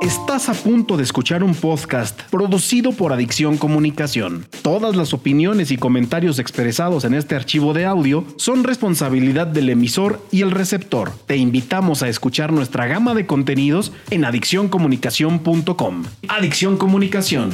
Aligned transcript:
Estás 0.00 0.48
a 0.48 0.54
punto 0.54 0.96
de 0.96 1.02
escuchar 1.02 1.44
un 1.44 1.54
podcast 1.54 2.22
producido 2.30 2.92
por 2.92 3.12
Adicción 3.12 3.58
Comunicación. 3.58 4.46
Todas 4.62 4.96
las 4.96 5.12
opiniones 5.12 5.70
y 5.70 5.76
comentarios 5.76 6.38
expresados 6.38 7.04
en 7.04 7.12
este 7.12 7.34
archivo 7.34 7.74
de 7.74 7.84
audio 7.84 8.24
son 8.36 8.64
responsabilidad 8.64 9.46
del 9.46 9.68
emisor 9.68 10.24
y 10.30 10.40
el 10.40 10.52
receptor. 10.52 11.12
Te 11.26 11.36
invitamos 11.36 12.02
a 12.02 12.08
escuchar 12.08 12.50
nuestra 12.50 12.86
gama 12.86 13.12
de 13.14 13.26
contenidos 13.26 13.92
en 14.08 14.24
adiccioncomunicación.com. 14.24 16.04
Adicción 16.28 16.78
Comunicación. 16.78 17.50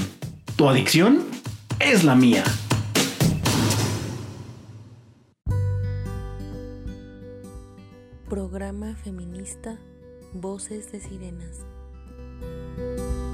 ¿Tu 0.54 0.68
adicción? 0.68 1.24
Es 1.80 2.04
la 2.04 2.15
mía. 2.15 2.45
Programa 8.28 8.95
feminista 9.02 9.80
Voces 10.32 10.92
de 10.92 11.01
Sirenas. 11.01 11.66
thank 12.40 12.78
you 12.78 13.26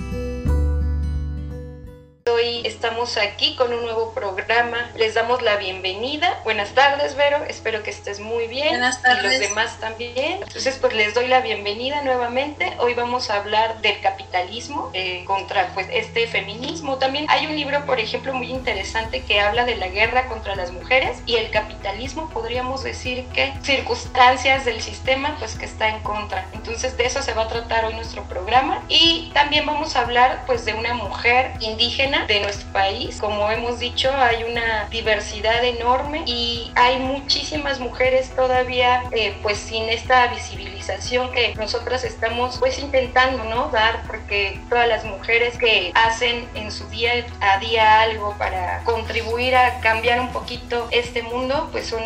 Hoy 2.31 2.63
estamos 2.65 3.17
aquí 3.17 3.57
con 3.57 3.73
un 3.73 3.83
nuevo 3.83 4.13
programa. 4.15 4.93
Les 4.95 5.15
damos 5.15 5.43
la 5.43 5.57
bienvenida. 5.57 6.41
Buenas 6.45 6.73
tardes, 6.73 7.17
Vero. 7.17 7.39
Espero 7.49 7.83
que 7.83 7.91
estés 7.91 8.21
muy 8.21 8.47
bien. 8.47 8.69
Buenas 8.69 9.03
tardes. 9.03 9.25
Y 9.25 9.39
los 9.41 9.49
demás 9.49 9.81
también. 9.81 10.41
Entonces, 10.41 10.79
pues 10.81 10.95
les 10.95 11.15
doy 11.15 11.27
la 11.27 11.41
bienvenida 11.41 12.01
nuevamente. 12.03 12.75
Hoy 12.79 12.95
vamos 12.95 13.29
a 13.29 13.39
hablar 13.39 13.81
del 13.81 14.01
capitalismo 14.01 14.91
eh, 14.93 15.25
contra 15.27 15.75
pues 15.75 15.89
este 15.91 16.29
feminismo. 16.29 16.97
También 16.99 17.27
hay 17.29 17.47
un 17.47 17.57
libro, 17.57 17.85
por 17.87 17.99
ejemplo, 17.99 18.33
muy 18.35 18.51
interesante 18.53 19.23
que 19.23 19.41
habla 19.41 19.65
de 19.65 19.75
la 19.75 19.89
guerra 19.89 20.29
contra 20.29 20.55
las 20.55 20.71
mujeres 20.71 21.19
y 21.27 21.37
el 21.37 21.51
capitalismo. 21.51 22.31
Podríamos 22.31 22.85
decir 22.85 23.25
que 23.35 23.53
circunstancias 23.65 24.65
del 24.65 24.81
sistema, 24.81 25.35
pues 25.41 25.57
que 25.57 25.65
está 25.65 25.89
en 25.89 26.01
contra. 26.05 26.47
Entonces, 26.53 26.97
de 26.97 27.05
eso 27.05 27.21
se 27.21 27.35
va 27.35 27.43
a 27.43 27.49
tratar 27.49 27.85
hoy 27.85 27.95
nuestro 27.95 28.23
programa. 28.29 28.85
Y 28.89 29.33
también 29.35 29.67
vamos 29.67 29.97
a 29.97 30.03
hablar, 30.03 30.45
pues, 30.47 30.65
de 30.65 30.75
una 30.75 30.95
mujer 30.95 31.55
indígena 31.59 32.12
de 32.21 32.41
nuestro 32.41 32.71
país. 32.73 33.19
Como 33.19 33.51
hemos 33.51 33.79
dicho, 33.79 34.11
hay 34.15 34.45
una 34.45 34.89
diversidad 34.91 35.65
enorme 35.65 36.23
y 36.27 36.71
hay 36.75 36.99
muchísimas 36.99 37.81
mujeres 37.81 38.31
todavía 38.37 39.05
eh, 39.13 39.35
pues 39.43 39.59
sin 39.59 39.89
esta 39.89 40.29
visibilización 40.29 41.33
que 41.33 41.55
nosotras 41.55 42.05
estamos 42.05 42.59
pues 42.59 42.79
intentando 42.79 43.45
no 43.45 43.69
dar 43.69 44.03
porque 44.07 44.61
todas 44.69 44.89
las 44.89 45.05
mujeres 45.05 45.57
que 45.57 45.91
hacen 45.95 46.49
en 46.55 46.71
su 46.71 46.89
día 46.89 47.27
a 47.41 47.59
día 47.59 48.01
algo 48.03 48.35
para 48.39 48.83
contribuir 48.85 49.57
a 49.57 49.81
cambiar 49.81 50.21
un 50.21 50.33
poquito 50.33 50.89
este 50.91 51.23
mundo 51.23 51.69
pues 51.73 51.87
son 51.87 52.03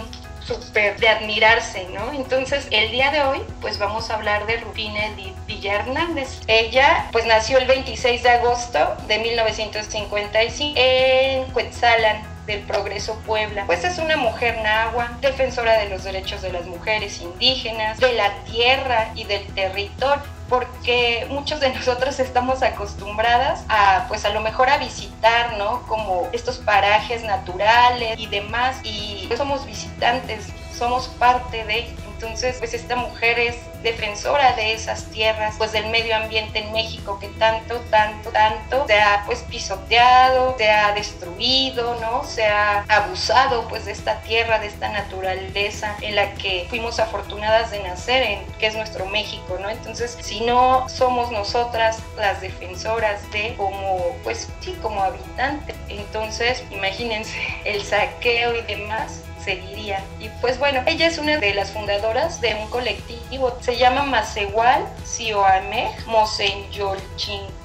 súper 0.47 0.99
de 0.99 1.09
admirarse, 1.09 1.87
¿no? 1.93 2.13
Entonces, 2.13 2.69
el 2.71 2.91
día 2.91 3.11
de 3.11 3.23
hoy, 3.23 3.41
pues 3.61 3.79
vamos 3.79 4.11
a 4.11 4.15
hablar 4.15 4.47
de 4.47 4.59
Rufina 4.59 5.01
Villa 5.47 5.75
Hernández. 5.75 6.41
Ella, 6.47 7.09
pues 7.13 7.27
nació 7.27 7.59
el 7.59 7.67
26 7.67 8.23
de 8.23 8.31
agosto 8.31 8.97
de 9.09 9.19
1955 9.19 10.75
en 10.77 11.45
Cuetzalan, 11.53 12.37
del 12.47 12.61
Progreso 12.61 13.19
Puebla. 13.27 13.65
Pues 13.67 13.85
es 13.85 13.99
una 13.99 14.17
mujer 14.17 14.59
nahua, 14.63 15.19
defensora 15.21 15.79
de 15.79 15.89
los 15.89 16.05
derechos 16.05 16.43
de 16.43 16.53
las 16.53 16.65
mujeres 16.67 17.21
indígenas, 17.21 17.99
de 17.99 18.13
la 18.13 18.33
tierra 18.45 19.11
y 19.15 19.25
del 19.25 19.45
territorio 19.49 20.36
porque 20.49 21.27
muchos 21.31 21.61
de 21.61 21.71
nosotros 21.71 22.21
estamos 22.21 22.63
acostumbradas 22.63 23.65
a, 23.69 24.07
pues 24.09 24.25
a 24.25 24.31
lo 24.31 24.41
mejor 24.41 24.69
a 24.69 24.79
visitar, 24.79 25.57
¿no? 25.57 25.83
Como 25.83 26.29
estos 26.33 26.59
parajes 26.59 27.25
naturales 27.25 28.19
y 28.19 28.27
demás, 28.27 28.77
y 28.85 29.29
somos 29.37 29.67
visitantes, 29.67 30.49
somos 30.77 31.09
parte 31.09 31.65
de 31.65 31.95
entonces, 32.17 32.57
pues 32.59 32.73
esta 32.73 32.97
mujer 32.97 33.39
es 33.39 33.57
defensora 33.83 34.57
de 34.57 34.73
esas 34.73 35.05
tierras, 35.11 35.55
pues 35.59 35.73
del 35.73 35.87
medio 35.89 36.17
ambiente 36.17 36.61
en 36.61 36.73
México 36.73 37.19
que 37.21 37.29
tanto, 37.29 37.77
tanto, 37.91 38.31
tanto 38.31 38.87
se 38.87 38.99
ha 38.99 39.23
pues 39.27 39.41
pisoteado, 39.41 40.57
se 40.57 40.71
ha 40.71 40.93
destruido, 40.93 41.95
¿no? 42.01 42.25
Se 42.25 42.47
ha 42.47 42.85
abusado 42.89 43.69
pues 43.69 43.85
de 43.85 43.93
esta 43.93 44.21
tierra, 44.23 44.59
de 44.59 44.69
esta 44.69 44.89
naturaleza 44.89 45.95
en 46.01 46.17
la 46.17 46.33
que 46.35 46.67
fuimos 46.71 46.99
afortunadas 46.99 47.71
de 47.71 47.83
nacer, 47.83 48.23
en, 48.23 48.47
que 48.59 48.67
es 48.67 48.75
nuestro 48.75 49.05
México, 49.07 49.59
¿no? 49.61 49.69
Entonces, 49.69 50.17
si 50.21 50.41
no 50.41 50.89
somos 50.89 51.31
nosotras 51.31 51.99
las 52.17 52.41
defensoras 52.41 53.31
de 53.31 53.55
como, 53.57 53.99
pues 54.25 54.49
sí, 54.61 54.75
como 54.81 55.03
habitantes, 55.03 55.77
entonces 55.89 56.65
imagínense 56.71 57.39
el 57.65 57.85
saqueo 57.85 58.57
y 58.57 58.63
demás 58.63 59.26
seguiría. 59.47 60.05
Y 60.21 60.29
pues 60.41 60.59
bueno, 60.59 60.83
ella 60.87 61.07
es 61.07 61.19
una 61.19 61.39
de 61.39 61.55
las 61.55 61.71
fundadoras 61.71 62.41
de 62.41 62.55
un 62.57 62.69
colectivo, 62.69 63.57
se 63.61 63.79
llama 63.79 64.03
Masewal 64.03 64.85
Sioame 65.05 65.91
Mosenyolchinkawanji 66.07 67.56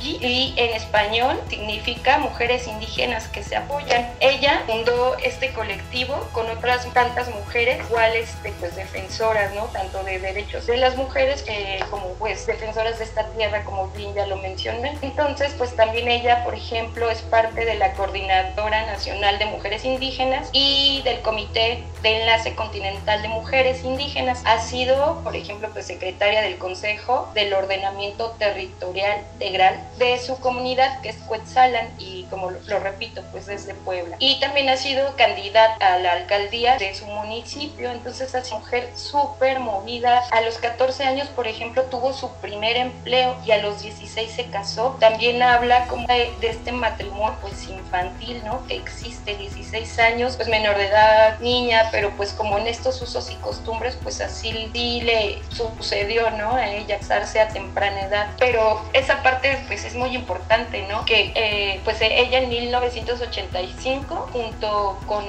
y 0.00 0.54
en 0.56 0.74
español 0.74 1.40
significa 1.48 2.18
mujeres 2.18 2.66
indígenas 2.66 3.28
que 3.28 3.42
se 3.42 3.56
apoyan. 3.56 4.10
Ella 4.20 4.62
fundó 4.66 5.16
este 5.18 5.52
colectivo 5.52 6.28
con 6.32 6.48
otras 6.50 6.86
tantas 6.92 7.28
mujeres, 7.34 7.78
iguales 7.88 8.34
pues 8.60 8.74
defensoras, 8.76 9.54
¿no? 9.54 9.64
Tanto 9.66 10.02
de 10.04 10.18
derechos 10.18 10.66
de 10.66 10.76
las 10.76 10.96
mujeres 10.96 11.44
eh, 11.46 11.80
como 11.90 12.08
pues 12.14 12.46
defensoras 12.46 12.98
de 12.98 13.04
esta 13.04 13.26
tierra, 13.30 13.64
como 13.64 13.88
bien 13.88 14.14
ya 14.14 14.26
lo 14.26 14.36
mencioné. 14.36 14.96
Entonces, 15.02 15.54
pues 15.58 15.74
también 15.76 16.08
ella, 16.08 16.44
por 16.44 16.54
ejemplo, 16.54 17.10
es 17.10 17.22
parte 17.22 17.64
de 17.64 17.74
la 17.74 17.92
Coordinadora 17.92 18.86
Nacional 18.86 19.38
de 19.38 19.46
Mujeres 19.46 19.84
Indígenas 19.84 20.48
y 20.52 21.02
del 21.04 21.20
Comité 21.20 21.84
de 22.02 22.20
Enlace 22.20 22.54
Continental 22.54 23.22
de 23.22 23.28
Mujeres 23.28 23.84
Indígenas. 23.84 24.42
Ha 24.44 24.60
sido, 24.60 25.20
por 25.22 25.36
ejemplo, 25.36 25.68
pues 25.72 25.86
secretaria 25.86 26.40
del 26.42 26.56
Consejo 26.58 27.30
del 27.34 27.52
Ordenamiento 27.52 28.30
Territorial 28.38 28.53
Integral 28.60 29.80
de 29.98 30.18
su 30.18 30.38
comunidad, 30.40 31.00
que 31.00 31.10
es 31.10 31.16
Cuetzalan, 31.16 31.88
y 31.98 32.24
como 32.24 32.50
lo, 32.50 32.78
repito, 32.78 33.22
pues 33.32 33.46
desde 33.46 33.74
Puebla. 33.74 34.16
Y 34.18 34.40
también 34.40 34.68
ha 34.68 34.76
sido 34.76 35.16
candidata 35.16 35.94
a 35.94 35.98
la 35.98 36.12
alcaldía 36.12 36.76
de 36.76 36.94
su 36.94 37.06
municipio, 37.06 37.90
entonces 37.90 38.34
es 38.34 38.52
mujer 38.52 38.90
súper 38.94 39.60
movida. 39.60 40.22
A 40.30 40.40
los 40.40 40.58
14 40.58 41.04
años, 41.04 41.28
por 41.28 41.46
ejemplo, 41.46 41.82
tuvo 41.84 42.12
su 42.12 42.30
primer 42.36 42.76
empleo 42.76 43.36
y 43.44 43.52
a 43.52 43.58
los 43.58 43.82
16 43.82 44.30
se 44.30 44.46
casó. 44.46 44.96
También 45.00 45.42
habla 45.42 45.86
como 45.86 46.06
de, 46.06 46.32
de 46.40 46.48
este 46.48 46.72
matrimonio 46.72 47.36
pues 47.40 47.68
infantil, 47.68 48.42
¿no? 48.44 48.66
Que 48.66 48.76
existe 48.76 49.36
16 49.36 49.98
años, 49.98 50.36
pues 50.36 50.48
menor 50.48 50.76
de 50.76 50.86
edad, 50.86 51.38
niña, 51.40 51.88
pero 51.90 52.10
pues 52.16 52.32
como 52.32 52.58
en 52.58 52.66
estos 52.66 53.00
usos 53.00 53.30
y 53.30 53.36
costumbres, 53.36 53.96
pues 54.02 54.20
así 54.20 54.52
le 54.72 55.38
sucedió, 55.50 56.30
¿no? 56.30 56.54
A 56.54 56.68
ella 56.68 56.98
casarse 56.98 57.40
a 57.40 57.48
temprana 57.48 58.02
edad. 58.02 58.28
Pero 58.44 58.78
esa 58.92 59.22
parte 59.22 59.56
pues 59.68 59.86
es 59.86 59.94
muy 59.94 60.14
importante, 60.14 60.86
¿no? 60.86 61.06
Que 61.06 61.32
eh, 61.34 61.80
pues 61.82 62.02
ella 62.02 62.40
en 62.40 62.50
1985 62.50 64.28
junto 64.34 64.98
con 65.06 65.24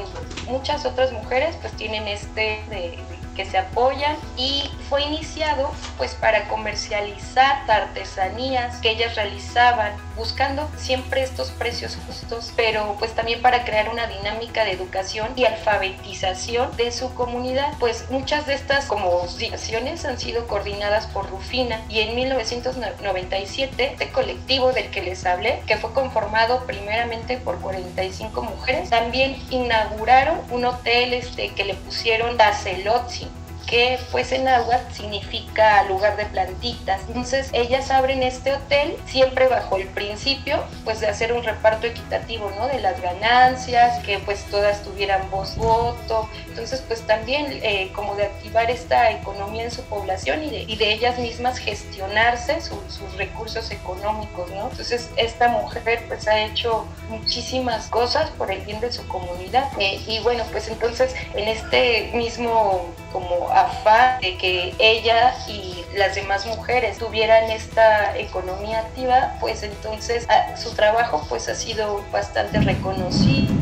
muchas 0.48 0.86
otras 0.86 1.14
mujeres 1.14 1.56
pues 1.62 1.72
tienen 1.78 2.10
este 2.10 2.60
de 2.70 2.98
que 3.36 3.46
se 3.46 3.58
apoyan 3.58 4.16
y 4.38 4.70
fue 4.90 5.04
iniciado 5.04 5.72
pues 5.98 6.14
para 6.14 6.48
comercializar 6.48 7.70
artesanías 7.70 8.78
que 8.78 8.92
ellas 8.92 9.16
realizaban 9.16 9.94
buscando 10.16 10.70
siempre 10.78 11.24
estos 11.24 11.52
precios 11.52 11.98
justos 12.08 12.54
pero 12.56 12.96
pues 13.00 13.14
también 13.14 13.42
para 13.42 13.66
crear 13.66 13.90
una 13.90 14.08
dinámica 14.08 14.64
de 14.64 14.72
educación 14.72 15.30
y 15.36 15.46
alfabetización 15.46 16.76
de 16.78 16.92
su 16.92 17.14
comunidad. 17.14 17.74
Pues 17.80 18.10
muchas 18.10 18.46
de 18.46 18.54
estas 18.54 18.86
como 18.86 19.26
acciones 19.52 20.06
han 20.06 20.20
sido 20.20 20.48
coordinadas 20.48 21.08
por 21.08 21.30
Rufina 21.30 21.82
y 21.90 22.00
en 22.00 22.16
1997 22.16 23.92
este 23.92 24.12
colectivo 24.12 24.72
del 24.72 24.90
que 24.92 25.02
les 25.02 25.26
hablé 25.26 25.62
que 25.68 25.78
fue 25.78 25.94
conformado 25.94 26.66
primeramente 26.66 27.38
por 27.38 27.60
45 27.60 28.42
mujeres 28.42 28.90
también 28.90 29.38
inauguraron 29.50 30.40
un 30.50 30.66
hotel 30.66 31.14
este 31.14 31.50
que 31.50 31.66
le 31.66 31.74
pusieron 31.74 32.38
Tazelotzi 32.38 33.25
que 33.68 34.00
pues 34.12 34.32
en 34.32 34.48
agua 34.48 34.80
significa 34.94 35.84
lugar 35.84 36.18
de 36.18 36.26
plantitas. 36.26 37.02
Entonces 37.08 37.50
ellas 37.54 37.92
abren 37.92 38.24
este 38.24 38.54
hotel 38.54 38.96
siempre 39.06 39.48
bajo 39.48 39.78
el 39.78 39.88
principio 39.88 40.64
pues 40.84 41.00
de 41.00 41.08
hacer 41.08 41.34
un 41.34 41.44
reparto 41.44 41.88
equitativo, 41.88 42.52
¿no? 42.58 42.68
De 42.68 42.80
las 42.80 43.02
ganancias, 43.02 44.04
que 44.04 44.20
pues 44.20 44.44
todas 44.46 44.84
tuvieran 44.84 45.30
voz 45.32 45.56
voto. 45.56 46.30
Entonces 46.48 46.84
pues 46.88 47.02
también 47.02 47.48
eh, 47.64 47.92
como 47.94 48.16
de 48.16 48.26
activar 48.26 48.70
esta 48.70 49.12
economía 49.12 49.64
en 49.64 49.72
su 49.72 49.82
población 49.84 50.44
y 50.44 50.50
de, 50.50 50.62
y 50.64 50.76
de 50.76 50.94
ellas 50.94 51.18
mismas 51.18 51.58
gestionarse 51.58 52.62
sus 52.62 53.18
recursos 53.18 53.72
económicos, 53.72 54.50
¿no? 54.52 54.70
Entonces 54.70 55.10
esta 55.18 55.48
mujer 55.50 56.04
pues 56.08 56.28
ha 56.28 56.40
hecho 56.40 56.86
muchísimas 57.10 57.88
cosas 57.88 58.30
por 58.32 58.52
el 58.52 58.62
bien 58.62 58.80
de 58.80 58.92
su 58.92 59.08
comunidad. 59.08 59.70
Eh, 59.80 60.02
y 60.08 60.20
bueno, 60.20 60.44
pues 60.52 60.68
entonces 60.68 61.16
en 61.34 61.48
este 61.48 62.12
mismo 62.14 62.94
como 63.16 63.50
afán 63.50 64.20
de 64.20 64.36
que 64.36 64.74
ella 64.78 65.34
y 65.48 65.86
las 65.96 66.16
demás 66.16 66.46
mujeres 66.46 66.98
tuvieran 66.98 67.50
esta 67.50 68.18
economía 68.18 68.80
activa, 68.80 69.38
pues 69.40 69.64
entonces 69.64 70.26
ah, 70.28 70.58
su 70.58 70.72
trabajo 70.72 71.26
pues 71.30 71.48
ha 71.48 71.56
sido 71.56 72.04
bastante 72.12 72.60
reconocido 72.60 73.56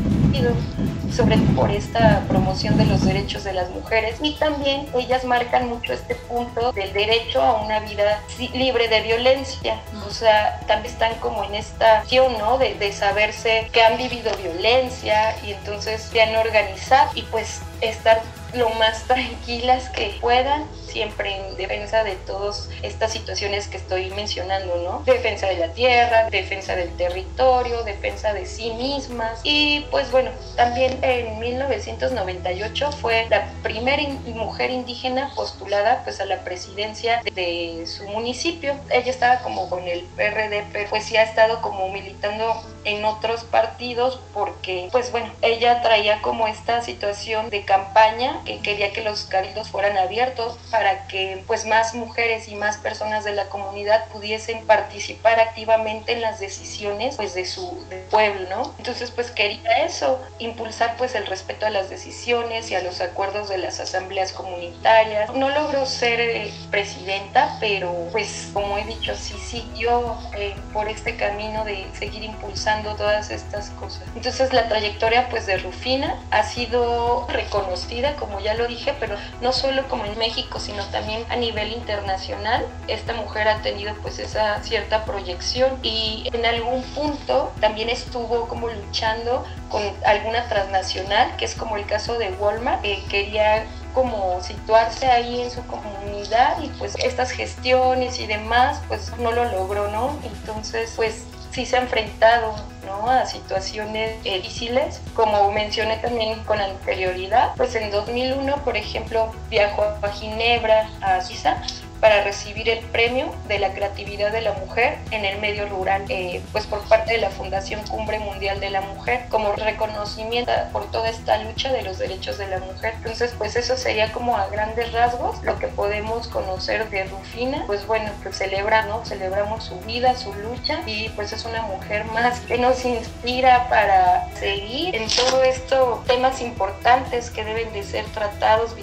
sobre 1.14 1.36
todo 1.36 1.54
por 1.54 1.70
esta 1.70 2.24
promoción 2.28 2.76
de 2.76 2.86
los 2.86 3.04
derechos 3.04 3.44
de 3.44 3.52
las 3.52 3.70
mujeres 3.70 4.16
y 4.20 4.34
también 4.34 4.88
ellas 4.96 5.24
marcan 5.24 5.68
mucho 5.68 5.92
este 5.92 6.16
punto 6.16 6.72
del 6.72 6.92
derecho 6.92 7.40
a 7.40 7.62
una 7.62 7.78
vida 7.78 8.20
libre 8.52 8.88
de 8.88 9.02
violencia, 9.02 9.80
o 10.04 10.10
sea, 10.10 10.58
también 10.66 10.92
están 10.92 11.14
como 11.20 11.44
en 11.44 11.54
esta 11.54 12.00
acción, 12.00 12.36
¿no? 12.38 12.58
De, 12.58 12.74
de 12.74 12.92
saberse 12.92 13.68
que 13.72 13.80
han 13.80 13.96
vivido 13.96 14.32
violencia 14.36 15.36
y 15.46 15.52
entonces 15.52 16.02
se 16.02 16.20
han 16.20 16.34
organizado 16.34 17.12
y 17.14 17.22
pues 17.22 17.60
estar 17.80 18.20
lo 18.56 18.70
más 18.70 19.04
tranquilas 19.04 19.88
que 19.90 20.16
puedan, 20.20 20.66
siempre 20.86 21.36
en 21.36 21.56
defensa 21.56 22.04
de 22.04 22.16
todas 22.16 22.70
estas 22.82 23.12
situaciones 23.12 23.68
que 23.68 23.76
estoy 23.76 24.10
mencionando, 24.10 24.76
¿no? 24.76 25.02
Defensa 25.04 25.46
de 25.48 25.56
la 25.56 25.72
tierra, 25.72 26.28
defensa 26.30 26.76
del 26.76 26.94
territorio, 26.96 27.82
defensa 27.82 28.32
de 28.32 28.46
sí 28.46 28.72
mismas. 28.72 29.40
Y 29.42 29.86
pues 29.90 30.10
bueno, 30.10 30.30
también 30.56 30.98
en 31.02 31.38
1998 31.38 32.92
fue 32.92 33.26
la 33.28 33.48
primera 33.62 34.02
mujer 34.26 34.70
indígena 34.70 35.32
postulada 35.34 36.02
pues 36.04 36.20
a 36.20 36.26
la 36.26 36.44
presidencia 36.44 37.22
de 37.34 37.84
su 37.86 38.04
municipio. 38.04 38.74
Ella 38.90 39.10
estaba 39.10 39.40
como 39.40 39.68
con 39.68 39.86
el 39.86 40.02
PRD, 40.16 40.64
pero 40.72 40.90
pues 40.90 41.04
sí 41.04 41.16
ha 41.16 41.22
estado 41.22 41.60
como 41.60 41.88
militando 41.88 42.62
en 42.84 43.04
otros 43.04 43.44
partidos 43.44 44.20
porque 44.32 44.88
pues 44.92 45.10
bueno, 45.10 45.30
ella 45.42 45.82
traía 45.82 46.20
como 46.22 46.46
esta 46.46 46.82
situación 46.82 47.50
de 47.50 47.64
campaña 47.64 48.40
que 48.44 48.60
quería 48.60 48.92
que 48.92 49.02
los 49.02 49.24
cabildos 49.24 49.68
fueran 49.68 49.96
abiertos 49.96 50.58
para 50.70 51.06
que 51.06 51.42
pues 51.46 51.66
más 51.66 51.94
mujeres 51.94 52.48
y 52.48 52.56
más 52.56 52.78
personas 52.78 53.24
de 53.24 53.32
la 53.32 53.46
comunidad 53.46 54.06
pudiesen 54.08 54.66
participar 54.66 55.40
activamente 55.40 56.12
en 56.12 56.20
las 56.20 56.40
decisiones 56.40 57.16
pues 57.16 57.34
de 57.34 57.46
su 57.46 57.84
pueblo, 58.10 58.48
¿no? 58.50 58.74
Entonces 58.78 59.10
pues 59.10 59.30
quería 59.30 59.84
eso, 59.84 60.20
impulsar 60.38 60.96
pues 60.96 61.14
el 61.14 61.26
respeto 61.26 61.66
a 61.66 61.70
las 61.70 61.90
decisiones 61.90 62.70
y 62.70 62.74
a 62.74 62.82
los 62.82 63.00
acuerdos 63.00 63.48
de 63.48 63.58
las 63.58 63.80
asambleas 63.80 64.32
comunitarias. 64.32 65.32
No 65.34 65.50
logró 65.50 65.86
ser 65.86 66.20
eh, 66.20 66.52
presidenta, 66.70 67.56
pero 67.60 68.08
pues 68.12 68.50
como 68.52 68.78
he 68.78 68.84
dicho, 68.84 69.14
sí 69.16 69.34
siguió 69.38 70.16
eh, 70.36 70.54
por 70.72 70.88
este 70.88 71.16
camino 71.16 71.64
de 71.64 71.86
seguir 71.98 72.22
impulsando 72.22 72.73
todas 72.82 73.30
estas 73.30 73.70
cosas. 73.70 74.02
Entonces 74.14 74.52
la 74.52 74.68
trayectoria 74.68 75.28
pues 75.28 75.46
de 75.46 75.58
Rufina 75.58 76.16
ha 76.30 76.42
sido 76.42 77.26
reconocida 77.28 78.16
como 78.16 78.40
ya 78.40 78.54
lo 78.54 78.66
dije, 78.66 78.94
pero 78.98 79.16
no 79.40 79.52
solo 79.52 79.86
como 79.88 80.04
en 80.04 80.18
México, 80.18 80.58
sino 80.58 80.84
también 80.86 81.24
a 81.30 81.36
nivel 81.36 81.72
internacional. 81.72 82.66
Esta 82.88 83.12
mujer 83.14 83.48
ha 83.48 83.62
tenido 83.62 83.94
pues 84.02 84.18
esa 84.18 84.62
cierta 84.62 85.04
proyección 85.04 85.78
y 85.82 86.28
en 86.32 86.44
algún 86.46 86.82
punto 86.94 87.52
también 87.60 87.88
estuvo 87.88 88.48
como 88.48 88.68
luchando 88.68 89.44
con 89.68 89.82
alguna 90.04 90.48
transnacional, 90.48 91.36
que 91.36 91.44
es 91.44 91.54
como 91.54 91.76
el 91.76 91.86
caso 91.86 92.18
de 92.18 92.30
Walmart, 92.32 92.82
que 92.82 93.02
quería 93.04 93.66
como 93.94 94.42
situarse 94.42 95.06
ahí 95.06 95.40
en 95.40 95.50
su 95.50 95.64
comunidad 95.66 96.60
y 96.62 96.68
pues 96.78 96.96
estas 96.96 97.30
gestiones 97.30 98.18
y 98.18 98.26
demás 98.26 98.80
pues 98.88 99.16
no 99.18 99.30
lo 99.30 99.44
logró, 99.44 99.88
¿no? 99.88 100.18
Entonces 100.24 100.92
pues 100.96 101.24
sí 101.54 101.64
se 101.64 101.76
ha 101.76 101.82
enfrentado 101.82 102.56
¿no? 102.84 103.08
a 103.08 103.26
situaciones 103.26 104.22
difíciles, 104.24 105.00
como 105.14 105.52
mencioné 105.52 105.96
también 105.98 106.42
con 106.44 106.60
anterioridad, 106.60 107.52
pues 107.56 107.74
en 107.76 107.90
2001, 107.92 108.56
por 108.64 108.76
ejemplo, 108.76 109.32
viajó 109.48 109.84
a 110.02 110.08
Ginebra, 110.10 110.90
a 111.00 111.20
Suiza, 111.20 111.62
para 112.04 112.22
recibir 112.22 112.68
el 112.68 112.80
premio 112.80 113.34
de 113.48 113.58
la 113.58 113.72
creatividad 113.72 114.30
de 114.30 114.42
la 114.42 114.52
mujer 114.52 114.98
en 115.10 115.24
el 115.24 115.38
medio 115.38 115.66
rural, 115.70 116.04
eh, 116.10 116.42
pues 116.52 116.66
por 116.66 116.86
parte 116.86 117.14
de 117.14 117.18
la 117.18 117.30
Fundación 117.30 117.80
Cumbre 117.86 118.18
Mundial 118.18 118.60
de 118.60 118.68
la 118.68 118.82
Mujer, 118.82 119.24
como 119.30 119.52
reconocimiento 119.52 120.52
por 120.70 120.90
toda 120.90 121.08
esta 121.08 121.38
lucha 121.38 121.72
de 121.72 121.80
los 121.80 121.98
derechos 121.98 122.36
de 122.36 122.46
la 122.48 122.58
mujer. 122.58 122.92
Entonces, 122.98 123.34
pues 123.38 123.56
eso 123.56 123.78
sería 123.78 124.12
como 124.12 124.36
a 124.36 124.48
grandes 124.48 124.92
rasgos 124.92 125.42
lo 125.44 125.58
que 125.58 125.66
podemos 125.68 126.28
conocer 126.28 126.90
de 126.90 127.04
Rufina. 127.04 127.64
Pues 127.66 127.86
bueno, 127.86 128.10
pues 128.22 128.36
celebra, 128.36 128.82
¿no? 128.82 129.02
Celebramos 129.06 129.64
su 129.64 129.80
vida, 129.80 130.14
su 130.14 130.34
lucha 130.34 130.80
y 130.84 131.08
pues 131.16 131.32
es 131.32 131.46
una 131.46 131.62
mujer 131.62 132.04
más 132.12 132.38
que 132.40 132.58
nos 132.58 132.84
inspira 132.84 133.66
para 133.70 134.28
seguir 134.34 134.94
en 134.94 135.08
todo 135.08 135.42
esto 135.42 136.04
temas 136.06 136.42
importantes 136.42 137.30
que 137.30 137.44
deben 137.44 137.72
de 137.72 137.82
ser 137.82 138.04
tratados, 138.12 138.76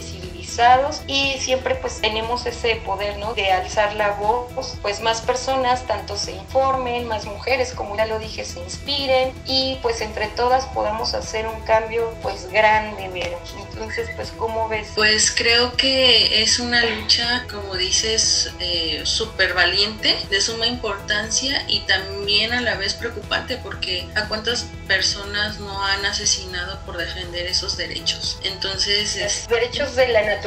y 1.07 1.37
siempre 1.39 1.75
pues 1.75 2.01
tenemos 2.01 2.45
ese 2.45 2.75
poder, 2.77 3.17
¿no? 3.17 3.33
De 3.33 3.51
alzar 3.51 3.95
la 3.95 4.11
voz, 4.11 4.77
pues 4.81 5.01
más 5.01 5.21
personas 5.21 5.87
tanto 5.87 6.17
se 6.17 6.33
informen, 6.33 7.07
más 7.07 7.25
mujeres, 7.25 7.73
como 7.73 7.95
ya 7.95 8.05
lo 8.05 8.19
dije, 8.19 8.43
se 8.43 8.59
inspiren 8.59 9.33
y 9.45 9.77
pues 9.81 10.01
entre 10.01 10.27
todas 10.27 10.65
podamos 10.67 11.13
hacer 11.13 11.47
un 11.47 11.61
cambio 11.61 12.13
pues 12.21 12.51
grande, 12.51 13.09
Vero. 13.09 13.39
Entonces, 13.71 14.09
pues, 14.15 14.31
¿cómo 14.37 14.67
ves? 14.67 14.89
Pues 14.93 15.31
creo 15.31 15.75
que 15.75 16.43
es 16.43 16.59
una 16.59 16.83
lucha, 16.83 17.47
como 17.49 17.75
dices, 17.75 18.51
eh, 18.59 19.01
súper 19.05 19.53
valiente, 19.53 20.15
de 20.29 20.41
suma 20.41 20.67
importancia 20.67 21.63
y 21.67 21.79
también 21.81 22.53
a 22.53 22.61
la 22.61 22.75
vez 22.75 22.93
preocupante 22.93 23.57
porque 23.57 24.07
a 24.15 24.27
cuántas 24.27 24.67
personas 24.87 25.59
no 25.59 25.83
han 25.83 26.05
asesinado 26.05 26.79
por 26.85 26.97
defender 26.97 27.47
esos 27.47 27.77
derechos. 27.77 28.37
Entonces, 28.43 29.15
es... 29.15 29.47
derechos 29.47 29.95
de 29.95 30.09
la 30.09 30.21
naturaleza 30.21 30.40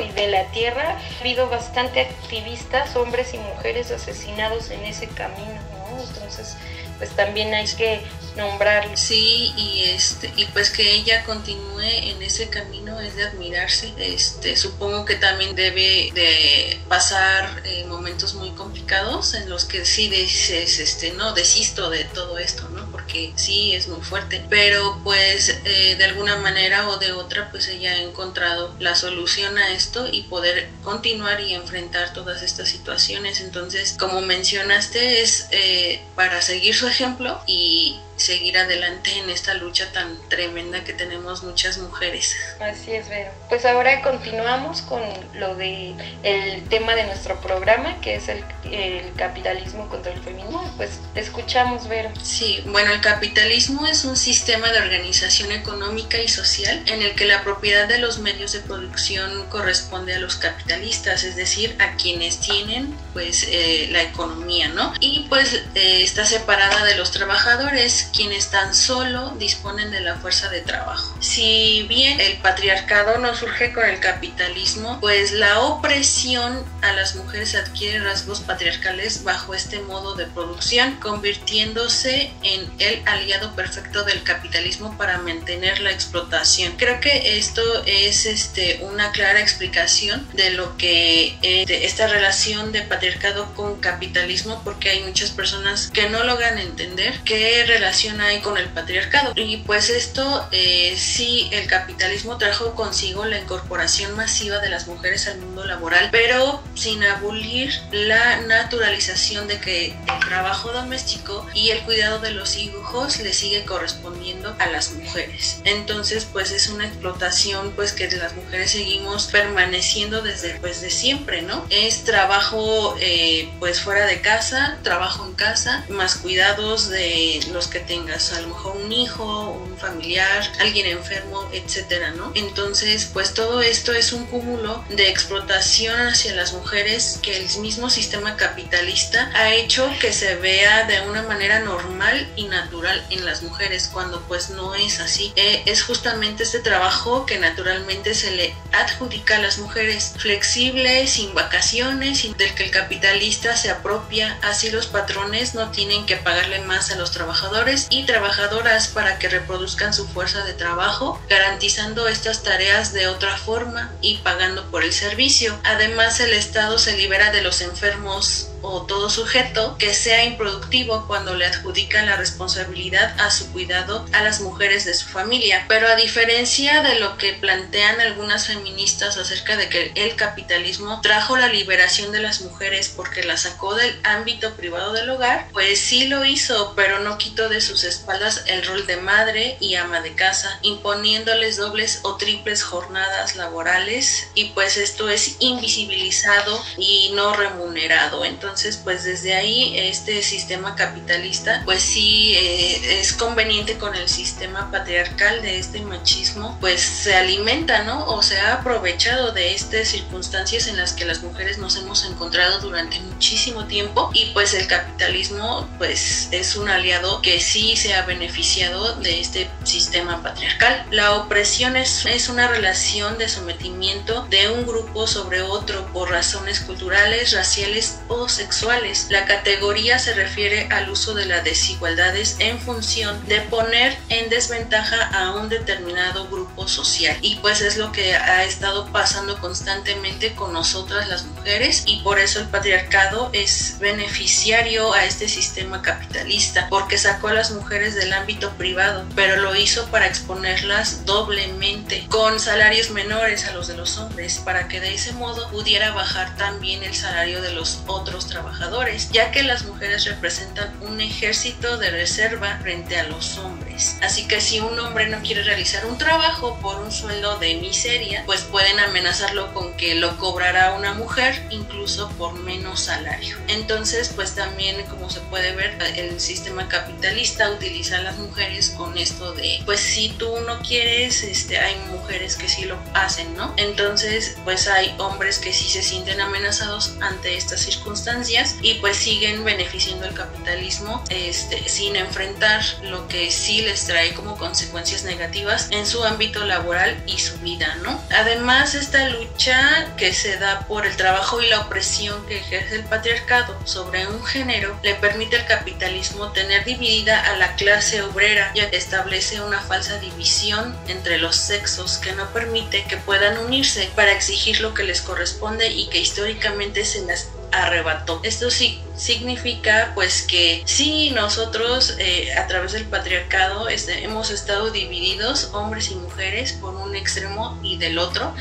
y 0.00 0.12
de 0.12 0.26
la 0.28 0.50
tierra, 0.52 0.98
ha 0.98 1.20
habido 1.20 1.48
bastante 1.48 2.00
activistas, 2.00 2.96
hombres 2.96 3.34
y 3.34 3.38
mujeres 3.38 3.90
asesinados 3.90 4.70
en 4.70 4.84
ese 4.84 5.06
camino, 5.08 5.60
¿no? 5.72 6.02
Entonces, 6.02 6.56
pues 6.98 7.10
también 7.10 7.54
hay 7.54 7.66
que 7.66 8.00
nombrarlo. 8.36 8.96
Sí, 8.96 9.52
y 9.56 9.84
este 9.84 10.32
y 10.36 10.46
pues 10.46 10.70
que 10.70 10.94
ella 10.94 11.24
continúe 11.24 11.80
en 11.80 12.22
ese 12.22 12.48
camino 12.48 12.98
es 13.00 13.16
de 13.16 13.24
admirarse. 13.24 13.92
Este, 13.98 14.56
supongo 14.56 15.04
que 15.04 15.16
también 15.16 15.54
debe 15.54 16.10
de 16.14 16.78
pasar 16.88 17.62
eh, 17.64 17.84
momentos 17.84 18.34
muy 18.34 18.50
complicados 18.50 19.34
en 19.34 19.48
los 19.48 19.64
que 19.64 19.84
sí 19.84 20.08
dices, 20.08 20.78
este, 20.78 21.12
no, 21.12 21.32
desisto 21.34 21.90
de 21.90 22.04
todo 22.04 22.38
esto, 22.38 22.68
¿no? 22.70 22.87
Porque 23.08 23.32
sí 23.36 23.72
es 23.72 23.88
muy 23.88 24.02
fuerte, 24.02 24.44
pero 24.50 25.00
pues 25.02 25.48
eh, 25.64 25.96
de 25.96 26.04
alguna 26.04 26.36
manera 26.36 26.90
o 26.90 26.98
de 26.98 27.12
otra 27.12 27.50
pues 27.50 27.66
ella 27.68 27.92
ha 27.92 28.02
encontrado 28.02 28.74
la 28.80 28.94
solución 28.94 29.56
a 29.56 29.72
esto 29.72 30.06
y 30.12 30.24
poder 30.24 30.68
continuar 30.84 31.40
y 31.40 31.54
enfrentar 31.54 32.12
todas 32.12 32.42
estas 32.42 32.68
situaciones. 32.68 33.40
Entonces, 33.40 33.96
como 33.98 34.20
mencionaste, 34.20 35.22
es 35.22 35.48
eh, 35.52 36.02
para 36.16 36.42
seguir 36.42 36.74
su 36.74 36.86
ejemplo 36.86 37.40
y 37.46 37.98
seguir 38.18 38.58
adelante 38.58 39.16
en 39.18 39.30
esta 39.30 39.54
lucha 39.54 39.90
tan 39.92 40.18
tremenda 40.28 40.84
que 40.84 40.92
tenemos 40.92 41.42
muchas 41.42 41.78
mujeres. 41.78 42.36
Así 42.60 42.92
es, 42.92 43.08
Vero. 43.08 43.30
Pues 43.48 43.64
ahora 43.64 44.02
continuamos 44.02 44.82
con 44.82 45.02
lo 45.34 45.54
de 45.54 45.94
el 46.22 46.68
tema 46.68 46.94
de 46.94 47.04
nuestro 47.04 47.40
programa, 47.40 48.00
que 48.00 48.16
es 48.16 48.28
el, 48.28 48.44
el 48.70 49.12
capitalismo 49.14 49.88
contra 49.88 50.12
el 50.12 50.20
feminismo. 50.20 50.62
Pues 50.76 50.90
te 51.14 51.20
escuchamos, 51.20 51.88
Vero. 51.88 52.10
Sí, 52.22 52.62
bueno, 52.66 52.92
el 52.92 53.00
capitalismo 53.00 53.86
es 53.86 54.04
un 54.04 54.16
sistema 54.16 54.70
de 54.72 54.78
organización 54.78 55.52
económica 55.52 56.18
y 56.18 56.28
social 56.28 56.82
en 56.86 57.02
el 57.02 57.14
que 57.14 57.24
la 57.24 57.42
propiedad 57.42 57.88
de 57.88 57.98
los 57.98 58.18
medios 58.18 58.52
de 58.52 58.60
producción 58.60 59.48
corresponde 59.48 60.14
a 60.14 60.18
los 60.18 60.36
capitalistas, 60.36 61.24
es 61.24 61.36
decir, 61.36 61.76
a 61.78 61.96
quienes 61.96 62.40
tienen 62.40 62.94
pues 63.12 63.46
eh, 63.48 63.88
la 63.90 64.02
economía, 64.02 64.68
¿no? 64.68 64.92
Y 65.00 65.26
pues 65.28 65.54
eh, 65.74 66.02
está 66.02 66.24
separada 66.24 66.84
de 66.84 66.96
los 66.96 67.10
trabajadores 67.10 68.07
quienes 68.14 68.50
tan 68.50 68.74
solo 68.74 69.30
disponen 69.38 69.90
de 69.90 70.00
la 70.00 70.16
fuerza 70.16 70.48
de 70.48 70.60
trabajo. 70.60 71.16
Si 71.20 71.86
bien 71.88 72.20
el 72.20 72.38
patriarcado 72.38 73.18
no 73.18 73.34
surge 73.34 73.72
con 73.72 73.84
el 73.84 74.00
capitalismo, 74.00 74.98
pues 75.00 75.32
la 75.32 75.60
opresión 75.60 76.64
a 76.82 76.92
las 76.92 77.16
mujeres 77.16 77.54
adquiere 77.54 78.00
rasgos 78.00 78.40
patriarcales 78.40 79.24
bajo 79.24 79.54
este 79.54 79.80
modo 79.80 80.14
de 80.14 80.26
producción, 80.26 80.94
convirtiéndose 81.00 82.32
en 82.42 82.70
el 82.78 83.02
aliado 83.06 83.54
perfecto 83.54 84.04
del 84.04 84.22
capitalismo 84.22 84.96
para 84.96 85.18
mantener 85.18 85.80
la 85.80 85.90
explotación. 85.90 86.74
Creo 86.76 87.00
que 87.00 87.38
esto 87.38 87.62
es 87.86 88.26
este, 88.26 88.80
una 88.82 89.12
clara 89.12 89.40
explicación 89.40 90.26
de 90.34 90.50
lo 90.50 90.76
que 90.76 91.38
eh, 91.42 91.64
esta 91.68 92.06
relación 92.06 92.72
de 92.72 92.82
patriarcado 92.82 93.54
con 93.54 93.80
capitalismo, 93.80 94.62
porque 94.64 94.90
hay 94.90 95.02
muchas 95.02 95.30
personas 95.30 95.90
que 95.92 96.08
no 96.08 96.24
logran 96.24 96.58
entender 96.58 97.20
qué 97.24 97.64
relación 97.66 97.97
hay 98.06 98.40
con 98.40 98.56
el 98.56 98.68
patriarcado. 98.68 99.32
Y 99.34 99.58
pues 99.58 99.90
esto 99.90 100.48
eh, 100.52 100.94
sí, 100.96 101.48
el 101.52 101.66
capitalismo 101.66 102.38
trajo 102.38 102.74
consigo 102.74 103.24
la 103.24 103.40
incorporación 103.40 104.14
masiva 104.16 104.58
de 104.58 104.70
las 104.70 104.86
mujeres 104.86 105.26
al 105.26 105.38
mundo 105.38 105.64
laboral, 105.64 106.08
pero 106.12 106.62
sin 106.74 107.02
abolir 107.02 107.72
la 107.90 108.40
naturalización 108.42 109.48
de 109.48 109.58
que 109.58 109.86
el 109.86 110.28
trabajo 110.28 110.72
doméstico 110.72 111.46
y 111.54 111.70
el 111.70 111.80
cuidado 111.80 112.20
de 112.20 112.30
los 112.30 112.56
hijos 112.56 113.18
le 113.18 113.32
sigue 113.32 113.64
correspondiendo 113.64 114.54
a 114.58 114.66
las 114.66 114.92
mujeres. 114.92 115.60
Entonces, 115.64 116.26
pues 116.32 116.50
es 116.52 116.68
una 116.68 116.86
explotación 116.86 117.72
pues 117.72 117.92
que 117.92 118.08
las 118.10 118.34
mujeres 118.34 118.70
seguimos 118.70 119.26
permaneciendo 119.26 120.22
desde 120.22 120.54
pues 120.60 120.80
de 120.80 120.90
siempre, 120.90 121.42
¿no? 121.42 121.66
Es 121.70 122.04
trabajo 122.04 122.96
eh, 123.00 123.48
pues 123.58 123.80
fuera 123.80 124.06
de 124.06 124.20
casa, 124.20 124.78
trabajo 124.82 125.26
en 125.26 125.34
casa, 125.34 125.84
más 125.88 126.16
cuidados 126.16 126.88
de 126.88 127.40
los 127.52 127.68
que 127.68 127.80
tengas, 127.88 128.32
a 128.32 128.40
lo 128.42 128.48
mejor 128.48 128.76
un 128.76 128.92
hijo, 128.92 129.50
un 129.50 129.76
familiar, 129.76 130.52
alguien 130.60 130.86
enfermo, 130.86 131.48
etcétera, 131.52 132.12
¿no? 132.12 132.30
Entonces, 132.34 133.08
pues 133.12 133.34
todo 133.34 133.62
esto 133.62 133.92
es 133.92 134.12
un 134.12 134.26
cúmulo 134.26 134.84
de 134.90 135.08
explotación 135.08 135.98
hacia 136.06 136.34
las 136.34 136.52
mujeres 136.52 137.18
que 137.22 137.36
el 137.36 137.48
mismo 137.60 137.90
sistema 137.90 138.36
capitalista 138.36 139.30
ha 139.34 139.54
hecho 139.54 139.90
que 140.00 140.12
se 140.12 140.36
vea 140.36 140.84
de 140.84 141.00
una 141.08 141.22
manera 141.22 141.60
normal 141.60 142.30
y 142.36 142.44
natural 142.44 143.04
en 143.10 143.24
las 143.24 143.42
mujeres 143.42 143.88
cuando 143.92 144.20
pues 144.28 144.50
no 144.50 144.74
es 144.74 145.00
así. 145.00 145.32
Eh, 145.36 145.62
es 145.66 145.82
justamente 145.82 146.42
este 146.42 146.60
trabajo 146.60 147.24
que 147.24 147.38
naturalmente 147.38 148.14
se 148.14 148.30
le 148.32 148.54
adjudica 148.72 149.36
a 149.36 149.40
las 149.40 149.58
mujeres, 149.58 150.12
flexible, 150.18 151.06
sin 151.06 151.34
vacaciones, 151.34 152.22
del 152.36 152.54
que 152.54 152.64
el 152.64 152.70
capitalista 152.70 153.56
se 153.56 153.70
apropia, 153.70 154.38
así 154.42 154.70
los 154.70 154.86
patrones 154.86 155.54
no 155.54 155.70
tienen 155.70 156.04
que 156.04 156.16
pagarle 156.16 156.60
más 156.60 156.90
a 156.90 156.96
los 156.96 157.12
trabajadores 157.12 157.77
y 157.90 158.04
trabajadoras 158.04 158.88
para 158.88 159.18
que 159.18 159.28
reproduzcan 159.28 159.94
su 159.94 160.06
fuerza 160.06 160.44
de 160.44 160.54
trabajo, 160.54 161.20
garantizando 161.28 162.08
estas 162.08 162.42
tareas 162.42 162.92
de 162.92 163.06
otra 163.06 163.36
forma 163.36 163.92
y 164.00 164.16
pagando 164.18 164.70
por 164.70 164.84
el 164.84 164.92
servicio. 164.92 165.58
Además, 165.64 166.20
el 166.20 166.32
Estado 166.32 166.78
se 166.78 166.96
libera 166.96 167.30
de 167.30 167.42
los 167.42 167.60
enfermos 167.60 168.48
o 168.62 168.86
todo 168.86 169.10
sujeto 169.10 169.76
que 169.78 169.94
sea 169.94 170.24
improductivo 170.24 171.06
cuando 171.06 171.34
le 171.34 171.46
adjudica 171.46 172.02
la 172.02 172.16
responsabilidad 172.16 173.14
a 173.20 173.30
su 173.30 173.50
cuidado 173.52 174.04
a 174.12 174.22
las 174.22 174.40
mujeres 174.40 174.84
de 174.84 174.94
su 174.94 175.06
familia. 175.06 175.64
Pero 175.68 175.88
a 175.88 175.96
diferencia 175.96 176.82
de 176.82 176.98
lo 176.98 177.16
que 177.16 177.34
plantean 177.34 178.00
algunas 178.00 178.46
feministas 178.46 179.16
acerca 179.16 179.56
de 179.56 179.68
que 179.68 179.92
el 179.94 180.16
capitalismo 180.16 181.00
trajo 181.00 181.36
la 181.36 181.48
liberación 181.48 182.12
de 182.12 182.20
las 182.20 182.40
mujeres 182.40 182.92
porque 182.94 183.22
la 183.22 183.36
sacó 183.36 183.74
del 183.74 183.98
ámbito 184.04 184.54
privado 184.54 184.92
del 184.92 185.10
hogar, 185.10 185.48
pues 185.52 185.78
sí 185.80 186.08
lo 186.08 186.24
hizo, 186.24 186.74
pero 186.74 187.00
no 187.00 187.18
quitó 187.18 187.48
de 187.48 187.60
sus 187.60 187.84
espaldas 187.84 188.44
el 188.46 188.64
rol 188.64 188.86
de 188.86 188.96
madre 188.96 189.56
y 189.60 189.76
ama 189.76 190.00
de 190.00 190.14
casa, 190.14 190.58
imponiéndoles 190.62 191.56
dobles 191.56 192.00
o 192.02 192.16
triples 192.16 192.62
jornadas 192.62 193.36
laborales 193.36 194.28
y 194.34 194.46
pues 194.50 194.76
esto 194.76 195.08
es 195.08 195.36
invisibilizado 195.40 196.62
y 196.76 197.12
no 197.14 197.34
remunerado. 197.34 198.24
Entonces, 198.24 198.47
entonces, 198.48 198.80
pues 198.82 199.04
desde 199.04 199.34
ahí 199.34 199.74
este 199.76 200.22
sistema 200.22 200.74
capitalista, 200.74 201.60
pues 201.66 201.82
sí 201.82 202.34
eh, 202.34 202.98
es 202.98 203.12
conveniente 203.12 203.76
con 203.76 203.94
el 203.94 204.08
sistema 204.08 204.70
patriarcal 204.70 205.42
de 205.42 205.58
este 205.58 205.82
machismo, 205.82 206.56
pues 206.58 206.80
se 206.80 207.14
alimenta, 207.14 207.84
¿no? 207.84 208.06
O 208.06 208.22
se 208.22 208.40
ha 208.40 208.54
aprovechado 208.54 209.32
de 209.32 209.52
estas 209.52 209.88
circunstancias 209.88 210.66
en 210.66 210.78
las 210.78 210.94
que 210.94 211.04
las 211.04 211.22
mujeres 211.22 211.58
nos 211.58 211.76
hemos 211.76 212.06
encontrado 212.06 212.58
durante 212.60 212.98
muchísimo 213.00 213.66
tiempo 213.66 214.10
y 214.14 214.30
pues 214.32 214.54
el 214.54 214.66
capitalismo 214.66 215.68
pues 215.76 216.28
es 216.30 216.56
un 216.56 216.70
aliado 216.70 217.20
que 217.20 217.40
sí 217.40 217.76
se 217.76 217.92
ha 217.92 218.06
beneficiado 218.06 218.94
de 218.94 219.20
este 219.20 219.50
sistema 219.64 220.22
patriarcal. 220.22 220.86
La 220.90 221.16
opresión 221.16 221.76
es, 221.76 222.06
es 222.06 222.30
una 222.30 222.48
relación 222.48 223.18
de 223.18 223.28
sometimiento 223.28 224.26
de 224.30 224.48
un 224.48 224.66
grupo 224.66 225.06
sobre 225.06 225.42
otro 225.42 225.86
por 225.92 226.10
razones 226.10 226.60
culturales, 226.60 227.32
raciales 227.32 227.98
o 228.08 228.26
sexuales. 228.38 229.08
La 229.10 229.26
categoría 229.26 229.98
se 229.98 230.14
refiere 230.14 230.68
al 230.70 230.88
uso 230.88 231.14
de 231.14 231.26
las 231.26 231.44
desigualdades 231.44 232.36
en 232.38 232.58
función 232.58 233.26
de 233.26 233.40
poner 233.42 233.98
en 234.08 234.30
desventaja 234.30 235.08
a 235.08 235.34
un 235.34 235.48
determinado 235.48 236.28
grupo 236.28 236.68
social. 236.68 237.16
Y 237.20 237.36
pues 237.36 237.60
es 237.60 237.76
lo 237.76 237.92
que 237.92 238.14
ha 238.14 238.44
estado 238.44 238.86
pasando 238.92 239.38
constantemente 239.40 240.34
con 240.34 240.52
nosotras 240.52 241.08
las 241.08 241.24
mujeres 241.24 241.82
y 241.86 242.00
por 242.02 242.18
eso 242.18 242.40
el 242.40 242.46
patriarcado 242.46 243.30
es 243.32 243.76
beneficiario 243.80 244.92
a 244.94 245.04
este 245.04 245.28
sistema 245.28 245.82
capitalista 245.82 246.68
porque 246.70 246.96
sacó 246.96 247.28
a 247.28 247.34
las 247.34 247.50
mujeres 247.50 247.94
del 247.94 248.12
ámbito 248.12 248.50
privado, 248.52 249.04
pero 249.16 249.36
lo 249.36 249.54
hizo 249.56 249.86
para 249.86 250.06
exponerlas 250.06 251.04
doblemente 251.04 252.06
con 252.08 252.38
salarios 252.38 252.90
menores 252.90 253.46
a 253.46 253.52
los 253.52 253.66
de 253.66 253.76
los 253.76 253.98
hombres 253.98 254.38
para 254.38 254.68
que 254.68 254.80
de 254.80 254.94
ese 254.94 255.12
modo 255.12 255.50
pudiera 255.50 255.92
bajar 255.92 256.36
también 256.36 256.84
el 256.84 256.94
salario 256.94 257.42
de 257.42 257.52
los 257.52 257.80
otros 257.86 258.27
trabajadores, 258.28 259.10
ya 259.10 259.30
que 259.30 259.42
las 259.42 259.64
mujeres 259.64 260.04
representan 260.04 260.72
un 260.82 261.00
ejército 261.00 261.78
de 261.78 261.90
reserva 261.90 262.58
frente 262.60 262.98
a 262.98 263.04
los 263.04 263.38
hombres. 263.38 263.96
Así 264.02 264.26
que 264.26 264.40
si 264.40 264.60
un 264.60 264.78
hombre 264.78 265.08
no 265.08 265.20
quiere 265.22 265.42
realizar 265.42 265.86
un 265.86 265.98
trabajo 265.98 266.58
por 266.60 266.76
un 266.80 266.92
sueldo 266.92 267.38
de 267.38 267.56
miseria, 267.56 268.22
pues 268.26 268.42
pueden 268.42 268.78
amenazarlo 268.80 269.52
con 269.54 269.76
que 269.76 269.94
lo 269.94 270.16
cobrará 270.18 270.74
una 270.74 270.94
mujer, 270.94 271.46
incluso 271.50 272.08
por 272.10 272.34
menos 272.34 272.80
salario. 272.80 273.36
Entonces, 273.48 274.12
pues 274.14 274.34
también 274.34 274.84
como 274.86 275.10
se 275.10 275.20
puede 275.22 275.54
ver, 275.54 275.78
el 275.96 276.20
sistema 276.20 276.68
capitalista 276.68 277.50
utiliza 277.50 277.96
a 277.96 278.02
las 278.02 278.18
mujeres 278.18 278.70
con 278.70 278.96
esto 278.98 279.32
de, 279.32 279.62
pues 279.64 279.80
si 279.80 280.10
tú 280.10 280.40
no 280.46 280.60
quieres, 280.60 281.22
este, 281.22 281.58
hay 281.58 281.76
mujeres 281.90 282.36
que 282.36 282.48
sí 282.48 282.64
lo 282.64 282.78
hacen, 282.94 283.34
¿no? 283.36 283.54
Entonces, 283.56 284.36
pues 284.44 284.68
hay 284.68 284.94
hombres 284.98 285.38
que 285.38 285.52
sí 285.52 285.68
se 285.68 285.82
sienten 285.82 286.20
amenazados 286.20 286.94
ante 287.00 287.36
estas 287.36 287.60
circunstancias 287.60 288.17
y 288.62 288.74
pues 288.80 288.96
siguen 288.96 289.44
beneficiando 289.44 290.04
el 290.04 290.12
capitalismo 290.12 291.04
este, 291.08 291.68
sin 291.68 291.94
enfrentar 291.94 292.64
lo 292.82 293.06
que 293.06 293.30
sí 293.30 293.62
les 293.62 293.84
trae 293.84 294.12
como 294.12 294.36
consecuencias 294.36 295.04
negativas 295.04 295.68
en 295.70 295.86
su 295.86 296.02
ámbito 296.02 296.44
laboral 296.44 297.00
y 297.06 297.18
su 297.18 297.38
vida, 297.38 297.76
¿no? 297.84 298.02
Además, 298.10 298.74
esta 298.74 299.08
lucha 299.08 299.94
que 299.96 300.12
se 300.12 300.36
da 300.36 300.66
por 300.66 300.84
el 300.84 300.96
trabajo 300.96 301.40
y 301.40 301.48
la 301.48 301.60
opresión 301.60 302.26
que 302.26 302.38
ejerce 302.38 302.74
el 302.74 302.84
patriarcado 302.84 303.56
sobre 303.64 304.08
un 304.08 304.24
género 304.24 304.76
le 304.82 304.96
permite 304.96 305.36
al 305.36 305.46
capitalismo 305.46 306.32
tener 306.32 306.64
dividida 306.64 307.20
a 307.20 307.36
la 307.36 307.54
clase 307.54 308.02
obrera 308.02 308.50
ya 308.56 308.68
que 308.68 308.78
establece 308.78 309.40
una 309.40 309.60
falsa 309.60 310.00
división 310.00 310.76
entre 310.88 311.18
los 311.18 311.36
sexos 311.36 311.98
que 311.98 312.12
no 312.14 312.28
permite 312.32 312.82
que 312.84 312.96
puedan 312.96 313.38
unirse 313.38 313.88
para 313.94 314.12
exigir 314.12 314.60
lo 314.60 314.74
que 314.74 314.82
les 314.82 315.02
corresponde 315.02 315.68
y 315.68 315.88
que 315.88 316.00
históricamente 316.00 316.84
se 316.84 317.06
las 317.06 317.28
arrebató. 317.52 318.20
Esto 318.22 318.50
sí 318.50 318.80
significa 318.96 319.92
pues 319.94 320.22
que 320.22 320.62
sí 320.66 321.10
nosotros 321.10 321.94
eh, 321.98 322.34
a 322.36 322.46
través 322.46 322.72
del 322.72 322.84
patriarcado 322.84 323.68
este, 323.68 324.04
hemos 324.04 324.30
estado 324.30 324.70
divididos 324.70 325.50
hombres 325.52 325.90
y 325.90 325.94
mujeres 325.94 326.52
por 326.54 326.74
un 326.74 326.96
extremo 326.96 327.58
y 327.62 327.78
del 327.78 327.98
otro 327.98 328.34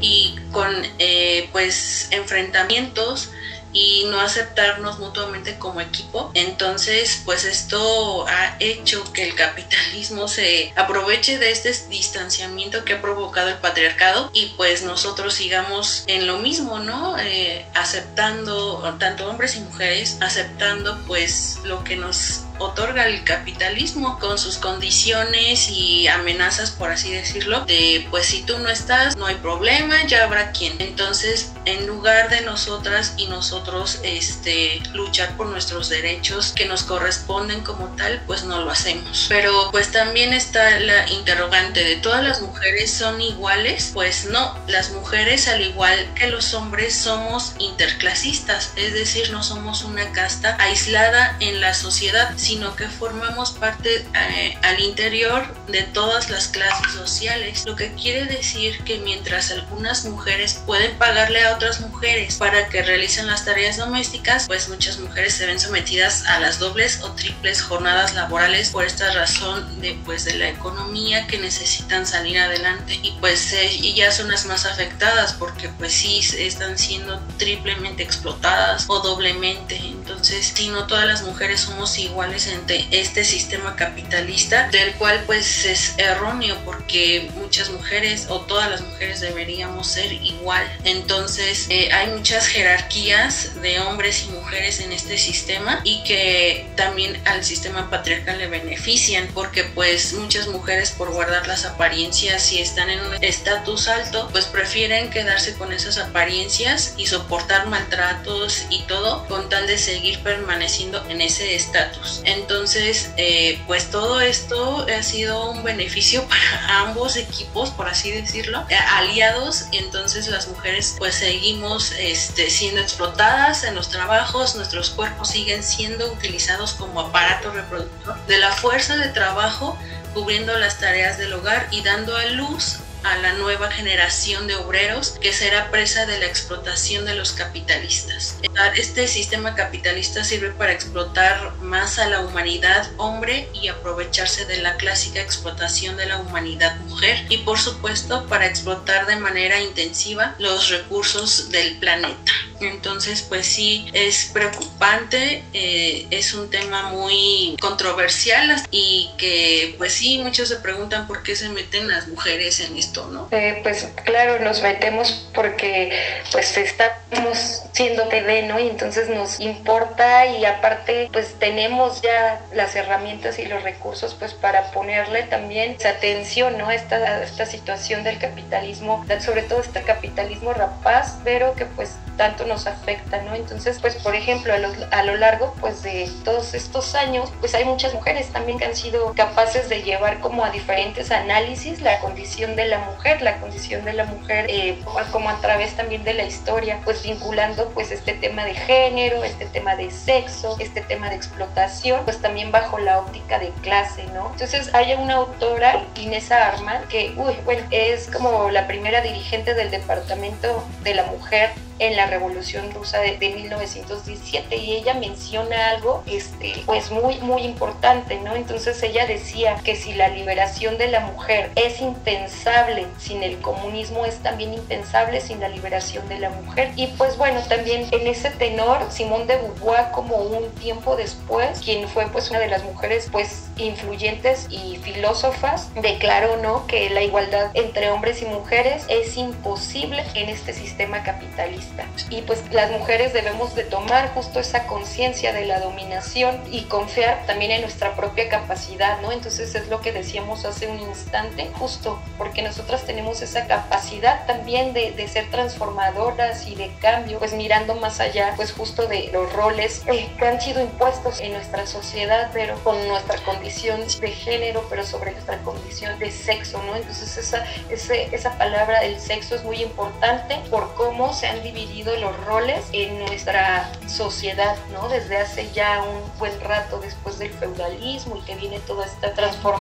y 0.00 0.36
con 0.52 0.70
eh, 0.98 1.48
pues 1.52 2.08
enfrentamientos 2.10 3.30
y 3.72 4.06
no 4.10 4.20
aceptarnos 4.20 4.98
mutuamente 4.98 5.58
como 5.58 5.80
equipo. 5.80 6.30
Entonces, 6.34 7.22
pues 7.24 7.44
esto 7.44 8.26
ha 8.28 8.56
hecho 8.60 9.10
que 9.12 9.28
el 9.28 9.34
capitalismo 9.34 10.28
se 10.28 10.72
aproveche 10.76 11.38
de 11.38 11.50
este 11.50 11.72
distanciamiento 11.88 12.84
que 12.84 12.94
ha 12.94 13.02
provocado 13.02 13.48
el 13.48 13.56
patriarcado 13.56 14.30
y 14.32 14.54
pues 14.56 14.82
nosotros 14.82 15.34
sigamos 15.34 16.04
en 16.06 16.26
lo 16.26 16.38
mismo, 16.38 16.78
¿no? 16.78 17.18
Eh, 17.18 17.64
aceptando, 17.74 18.96
tanto 18.98 19.28
hombres 19.28 19.56
y 19.56 19.60
mujeres, 19.60 20.18
aceptando 20.20 20.98
pues 21.06 21.58
lo 21.64 21.82
que 21.84 21.96
nos 21.96 22.42
otorga 22.58 23.06
el 23.06 23.24
capitalismo 23.24 24.18
con 24.18 24.38
sus 24.38 24.58
condiciones 24.58 25.68
y 25.70 26.08
amenazas, 26.08 26.70
por 26.70 26.90
así 26.90 27.12
decirlo, 27.12 27.64
de 27.64 28.06
pues 28.10 28.26
si 28.26 28.42
tú 28.42 28.58
no 28.58 28.68
estás, 28.68 29.16
no 29.16 29.26
hay 29.26 29.36
problema, 29.36 30.06
ya 30.06 30.24
habrá 30.24 30.52
quien. 30.52 30.74
Entonces, 30.78 31.52
en 31.64 31.86
lugar 31.86 32.30
de 32.30 32.42
nosotras 32.42 33.14
y 33.16 33.26
nosotros 33.26 34.00
este, 34.02 34.82
luchar 34.92 35.36
por 35.36 35.46
nuestros 35.46 35.88
derechos 35.88 36.52
que 36.52 36.66
nos 36.66 36.82
corresponden 36.84 37.62
como 37.62 37.86
tal, 37.96 38.22
pues 38.26 38.44
no 38.44 38.60
lo 38.60 38.70
hacemos. 38.70 39.26
Pero 39.28 39.70
pues 39.70 39.92
también 39.92 40.32
está 40.32 40.78
la 40.80 41.08
interrogante 41.10 41.84
de 41.84 41.96
todas 41.96 42.22
las 42.22 42.40
mujeres 42.40 42.92
son 42.92 43.20
iguales, 43.20 43.90
pues 43.92 44.26
no, 44.26 44.58
las 44.68 44.90
mujeres 44.90 45.48
al 45.48 45.60
igual 45.60 46.12
que 46.14 46.28
los 46.28 46.54
hombres 46.54 46.94
somos 46.96 47.54
interclasistas, 47.58 48.72
es 48.76 48.92
decir, 48.94 49.30
no 49.30 49.42
somos 49.42 49.82
una 49.82 50.12
casta 50.12 50.56
aislada 50.58 51.36
en 51.40 51.60
la 51.60 51.74
sociedad, 51.74 52.32
sino 52.42 52.74
que 52.74 52.88
formamos 52.88 53.52
parte 53.52 54.04
eh, 54.14 54.58
al 54.62 54.80
interior 54.80 55.46
de 55.68 55.82
todas 55.82 56.28
las 56.28 56.48
clases 56.48 56.92
sociales, 56.92 57.64
lo 57.64 57.76
que 57.76 57.92
quiere 57.94 58.24
decir 58.24 58.82
que 58.82 58.98
mientras 58.98 59.52
algunas 59.52 60.04
mujeres 60.04 60.60
pueden 60.66 60.96
pagarle 60.98 61.44
a 61.44 61.54
otras 61.54 61.80
mujeres 61.80 62.36
para 62.36 62.68
que 62.68 62.82
realicen 62.82 63.28
las 63.28 63.44
tareas 63.44 63.76
domésticas, 63.76 64.46
pues 64.48 64.68
muchas 64.68 64.98
mujeres 64.98 65.34
se 65.34 65.46
ven 65.46 65.60
sometidas 65.60 66.26
a 66.26 66.40
las 66.40 66.58
dobles 66.58 67.00
o 67.02 67.12
triples 67.12 67.62
jornadas 67.62 68.14
laborales 68.14 68.70
por 68.70 68.84
esta 68.84 69.12
razón 69.12 69.80
de 69.80 69.96
pues 70.04 70.24
de 70.24 70.34
la 70.34 70.48
economía 70.48 71.28
que 71.28 71.38
necesitan 71.38 72.06
salir 72.06 72.38
adelante. 72.38 72.98
Y 73.04 73.12
pues 73.20 73.52
ellas 73.52 74.16
son 74.16 74.28
las 74.28 74.46
más 74.46 74.66
afectadas 74.66 75.34
porque 75.34 75.68
pues 75.68 75.92
sí 75.92 76.20
están 76.38 76.76
siendo 76.76 77.20
triplemente 77.36 78.02
explotadas 78.02 78.86
o 78.88 78.98
doblemente. 78.98 79.76
Entonces 79.76 80.52
si 80.54 80.68
no 80.70 80.88
todas 80.88 81.06
las 81.06 81.22
mujeres 81.22 81.60
somos 81.60 81.96
iguales 81.98 82.31
ante 82.32 82.86
este 82.90 83.24
sistema 83.24 83.76
capitalista 83.76 84.68
del 84.70 84.94
cual 84.94 85.22
pues 85.26 85.66
es 85.66 85.94
erróneo 85.98 86.56
porque 86.64 87.30
muchas 87.34 87.68
mujeres 87.68 88.26
o 88.30 88.40
todas 88.40 88.70
las 88.70 88.80
mujeres 88.80 89.20
deberíamos 89.20 89.86
ser 89.86 90.10
igual. 90.12 90.66
Entonces 90.84 91.66
eh, 91.68 91.92
hay 91.92 92.08
muchas 92.08 92.46
jerarquías 92.46 93.60
de 93.60 93.80
hombres 93.80 94.24
y 94.26 94.32
mujeres 94.32 94.80
en 94.80 94.92
este 94.92 95.18
sistema 95.18 95.82
y 95.84 96.02
que 96.04 96.66
también 96.74 97.20
al 97.26 97.44
sistema 97.44 97.90
patriarcal 97.90 98.38
le 98.38 98.46
benefician 98.46 99.28
porque 99.34 99.64
pues 99.64 100.14
muchas 100.14 100.48
mujeres 100.48 100.90
por 100.90 101.12
guardar 101.12 101.46
las 101.46 101.66
apariencias 101.66 102.50
y 102.50 102.60
están 102.60 102.88
en 102.88 103.00
un 103.00 103.22
estatus 103.22 103.88
alto 103.88 104.30
pues 104.32 104.46
prefieren 104.46 105.10
quedarse 105.10 105.52
con 105.54 105.70
esas 105.70 105.98
apariencias 105.98 106.94
y 106.96 107.06
soportar 107.06 107.66
maltratos 107.66 108.64
y 108.70 108.80
todo 108.84 109.28
con 109.28 109.50
tal 109.50 109.66
de 109.66 109.76
seguir 109.76 110.20
permaneciendo 110.20 111.04
en 111.10 111.20
ese 111.20 111.54
estatus 111.54 112.21
entonces 112.24 113.10
eh, 113.16 113.60
pues 113.66 113.90
todo 113.90 114.20
esto 114.20 114.86
ha 114.86 115.02
sido 115.02 115.50
un 115.50 115.62
beneficio 115.62 116.24
para 116.28 116.80
ambos 116.80 117.16
equipos 117.16 117.70
por 117.70 117.88
así 117.88 118.10
decirlo 118.10 118.64
eh, 118.68 118.76
aliados. 118.76 119.66
Entonces 119.72 120.28
las 120.28 120.48
mujeres 120.48 120.96
pues 120.98 121.14
seguimos 121.14 121.92
este, 121.92 122.50
siendo 122.50 122.80
explotadas 122.80 123.64
en 123.64 123.74
los 123.74 123.88
trabajos. 123.88 124.54
Nuestros 124.56 124.90
cuerpos 124.90 125.30
siguen 125.30 125.62
siendo 125.62 126.12
utilizados 126.12 126.72
como 126.74 127.00
aparato 127.00 127.50
reproductor 127.50 128.16
de 128.26 128.38
la 128.38 128.52
fuerza 128.52 128.96
de 128.96 129.08
trabajo 129.08 129.78
cubriendo 130.14 130.56
las 130.58 130.78
tareas 130.78 131.18
del 131.18 131.32
hogar 131.32 131.68
y 131.70 131.82
dando 131.82 132.16
a 132.16 132.26
luz 132.26 132.81
a 133.04 133.16
la 133.18 133.32
nueva 133.34 133.70
generación 133.70 134.46
de 134.46 134.56
obreros 134.56 135.18
que 135.20 135.32
será 135.32 135.70
presa 135.70 136.06
de 136.06 136.18
la 136.18 136.26
explotación 136.26 137.04
de 137.04 137.14
los 137.14 137.32
capitalistas. 137.32 138.36
Este 138.76 139.08
sistema 139.08 139.54
capitalista 139.54 140.24
sirve 140.24 140.50
para 140.50 140.72
explotar 140.72 141.54
más 141.60 141.98
a 141.98 142.08
la 142.08 142.20
humanidad 142.20 142.90
hombre 142.96 143.48
y 143.60 143.68
aprovecharse 143.68 144.44
de 144.44 144.58
la 144.58 144.76
clásica 144.76 145.20
explotación 145.20 145.96
de 145.96 146.06
la 146.06 146.18
humanidad 146.18 146.76
mujer 146.80 147.26
y 147.28 147.38
por 147.38 147.58
supuesto 147.58 148.26
para 148.26 148.46
explotar 148.46 149.06
de 149.06 149.16
manera 149.16 149.60
intensiva 149.60 150.34
los 150.38 150.68
recursos 150.70 151.50
del 151.50 151.78
planeta. 151.78 152.32
Entonces 152.60 153.22
pues 153.22 153.46
sí 153.46 153.86
es 153.92 154.30
preocupante, 154.32 155.44
eh, 155.52 156.06
es 156.10 156.34
un 156.34 156.48
tema 156.50 156.90
muy 156.90 157.56
controversial 157.60 158.62
y 158.70 159.10
que 159.18 159.74
pues 159.78 159.94
sí 159.94 160.18
muchos 160.18 160.48
se 160.48 160.56
preguntan 160.56 161.06
por 161.06 161.22
qué 161.22 161.34
se 161.34 161.48
meten 161.48 161.88
las 161.88 162.06
mujeres 162.06 162.60
en 162.60 162.76
esto 162.76 162.91
eh, 163.30 163.60
pues 163.62 163.88
claro, 164.04 164.38
nos 164.40 164.62
metemos 164.62 165.28
porque 165.34 165.92
pues 166.30 166.56
estamos 166.56 167.62
siendo 167.72 168.08
TV, 168.08 168.42
¿no? 168.42 168.58
Y 168.58 168.68
entonces 168.68 169.08
nos 169.08 169.40
importa 169.40 170.26
y 170.26 170.44
aparte 170.44 171.08
pues 171.12 171.34
tenemos 171.38 172.02
ya 172.02 172.40
las 172.52 172.76
herramientas 172.76 173.38
y 173.38 173.46
los 173.46 173.62
recursos 173.62 174.14
pues 174.18 174.34
para 174.34 174.70
ponerle 174.70 175.22
también 175.24 175.76
atención, 175.88 176.58
¿no? 176.58 176.70
Esta, 176.70 177.22
esta 177.22 177.46
situación 177.46 178.04
del 178.04 178.18
capitalismo, 178.18 179.04
sobre 179.20 179.42
todo 179.42 179.60
este 179.60 179.82
capitalismo 179.82 180.52
rapaz, 180.52 181.18
pero 181.24 181.54
que 181.54 181.66
pues 181.66 181.96
tanto 182.16 182.44
nos 182.44 182.66
afecta, 182.66 183.22
¿no? 183.22 183.34
Entonces, 183.34 183.78
pues 183.80 183.96
por 183.96 184.14
ejemplo, 184.14 184.52
a 184.52 184.58
lo, 184.58 184.68
a 184.90 185.02
lo 185.02 185.16
largo 185.16 185.54
pues 185.60 185.82
de 185.82 186.10
todos 186.24 186.54
estos 186.54 186.94
años, 186.94 187.32
pues 187.40 187.54
hay 187.54 187.64
muchas 187.64 187.94
mujeres 187.94 188.28
también 188.28 188.58
que 188.58 188.66
han 188.66 188.76
sido 188.76 189.12
capaces 189.14 189.68
de 189.68 189.82
llevar 189.82 190.20
como 190.20 190.44
a 190.44 190.50
diferentes 190.50 191.10
análisis 191.10 191.80
la 191.80 191.98
condición 192.00 192.56
de 192.56 192.66
la 192.66 192.78
mujer, 192.82 193.22
la 193.22 193.38
condición 193.38 193.84
de 193.84 193.92
la 193.92 194.04
mujer 194.04 194.46
eh, 194.48 194.78
como 195.10 195.30
a 195.30 195.40
través 195.40 195.74
también 195.74 196.04
de 196.04 196.14
la 196.14 196.24
historia, 196.24 196.80
pues 196.84 197.02
vinculando 197.02 197.70
pues 197.70 197.90
este 197.90 198.12
tema 198.14 198.44
de 198.44 198.54
género, 198.54 199.24
este 199.24 199.46
tema 199.46 199.76
de 199.76 199.90
sexo, 199.90 200.56
este 200.58 200.80
tema 200.80 201.08
de 201.08 201.16
explotación, 201.16 202.04
pues 202.04 202.20
también 202.20 202.52
bajo 202.52 202.78
la 202.78 202.98
óptica 202.98 203.38
de 203.38 203.50
clase, 203.62 204.04
¿no? 204.14 204.30
Entonces 204.32 204.72
hay 204.74 204.94
una 204.94 205.14
autora, 205.14 205.84
Inesa 205.96 206.48
Arman, 206.48 206.82
que, 206.88 207.14
uy, 207.16 207.34
bueno, 207.44 207.62
es 207.70 208.08
como 208.08 208.50
la 208.50 208.66
primera 208.66 209.00
dirigente 209.00 209.54
del 209.54 209.70
Departamento 209.70 210.64
de 210.82 210.94
la 210.94 211.04
Mujer 211.04 211.50
en 211.82 211.96
la 211.96 212.06
Revolución 212.06 212.70
Rusa 212.70 213.00
de, 213.00 213.18
1917 213.18 214.56
y 214.56 214.72
ella 214.76 214.94
menciona 214.94 215.70
algo 215.70 216.04
este, 216.06 216.54
pues 216.64 216.92
muy, 216.92 217.18
muy 217.18 217.42
importante, 217.42 218.20
¿no? 218.20 218.36
Entonces 218.36 218.80
ella 218.82 219.06
decía 219.06 219.56
que 219.64 219.74
si 219.74 219.92
la 219.94 220.08
liberación 220.08 220.78
de 220.78 220.88
la 220.88 221.00
mujer 221.00 221.50
es 221.56 221.80
impensable 221.80 222.86
sin 222.98 223.22
el 223.24 223.38
comunismo, 223.40 224.04
es 224.06 224.18
también 224.18 224.54
impensable 224.54 225.20
sin 225.20 225.40
la 225.40 225.48
liberación 225.48 226.08
de 226.08 226.20
la 226.20 226.30
mujer. 226.30 226.70
Y 226.76 226.86
pues 226.98 227.16
bueno, 227.16 227.40
también 227.48 227.88
en 227.90 228.06
ese 228.06 228.30
tenor, 228.30 228.86
Simón 228.90 229.26
de 229.26 229.36
Beauvoir 229.36 229.90
como 229.90 230.16
un 230.16 230.50
tiempo 230.52 230.94
después, 230.94 231.60
quien 231.60 231.88
fue 231.88 232.06
pues 232.06 232.30
una 232.30 232.38
de 232.38 232.48
las 232.48 232.62
mujeres 232.62 233.08
pues 233.10 233.46
influyentes 233.62 234.46
y 234.50 234.78
filósofas, 234.78 235.70
declaró, 235.74 236.36
¿no? 236.36 236.66
Que 236.66 236.90
la 236.90 237.02
igualdad 237.02 237.50
entre 237.54 237.90
hombres 237.90 238.22
y 238.22 238.26
mujeres 238.26 238.84
es 238.88 239.16
imposible 239.16 240.04
en 240.14 240.28
este 240.28 240.52
sistema 240.52 241.02
capitalista. 241.02 241.86
Y 242.10 242.22
pues 242.22 242.42
las 242.52 242.70
mujeres 242.70 243.12
debemos 243.12 243.54
de 243.54 243.64
tomar 243.64 244.12
justo 244.14 244.40
esa 244.40 244.66
conciencia 244.66 245.32
de 245.32 245.46
la 245.46 245.60
dominación 245.60 246.40
y 246.50 246.62
confiar 246.62 247.24
también 247.26 247.52
en 247.52 247.60
nuestra 247.62 247.94
propia 247.94 248.28
capacidad, 248.28 249.00
¿no? 249.00 249.12
Entonces 249.12 249.54
es 249.54 249.68
lo 249.68 249.80
que 249.80 249.92
decíamos 249.92 250.44
hace 250.44 250.66
un 250.66 250.80
instante, 250.80 251.50
justo 251.54 252.00
porque 252.18 252.42
nosotras 252.42 252.84
tenemos 252.84 253.22
esa 253.22 253.46
capacidad 253.46 254.26
también 254.26 254.72
de, 254.72 254.92
de 254.92 255.08
ser 255.08 255.30
transformadoras 255.30 256.46
y 256.46 256.54
de 256.54 256.70
cambio, 256.80 257.18
pues 257.18 257.32
mirando 257.34 257.74
más 257.76 258.00
allá, 258.00 258.32
pues 258.36 258.52
justo 258.52 258.86
de 258.86 259.10
los 259.12 259.32
roles 259.32 259.82
eh, 259.86 260.08
que 260.18 260.26
han 260.26 260.40
sido 260.40 260.60
impuestos 260.60 261.20
en 261.20 261.32
nuestra 261.32 261.66
sociedad, 261.66 262.30
pero 262.32 262.56
con 262.64 262.88
nuestra 262.88 263.16
condición 263.24 263.51
de 264.00 264.08
género, 264.08 264.64
pero 264.68 264.84
sobre 264.84 265.12
nuestra 265.12 265.38
condición 265.38 265.98
de 265.98 266.10
sexo, 266.10 266.62
¿no? 266.64 266.74
Entonces 266.74 267.16
esa, 267.16 267.44
ese, 267.70 268.14
esa 268.14 268.36
palabra 268.38 268.80
del 268.80 268.98
sexo 268.98 269.36
es 269.36 269.44
muy 269.44 269.62
importante 269.62 270.40
por 270.50 270.74
cómo 270.74 271.12
se 271.12 271.28
han 271.28 271.42
dividido 271.42 271.94
los 271.96 272.16
roles 272.24 272.64
en 272.72 272.98
nuestra 272.98 273.70
sociedad, 273.86 274.56
¿no? 274.72 274.88
Desde 274.88 275.18
hace 275.18 275.52
ya 275.52 275.82
un 275.82 276.18
buen 276.18 276.40
rato 276.40 276.80
después 276.80 277.18
del 277.18 277.30
feudalismo 277.30 278.16
y 278.16 278.20
que 278.22 278.34
viene 278.34 278.58
toda 278.60 278.86
esta 278.86 279.12
transformación. 279.14 279.61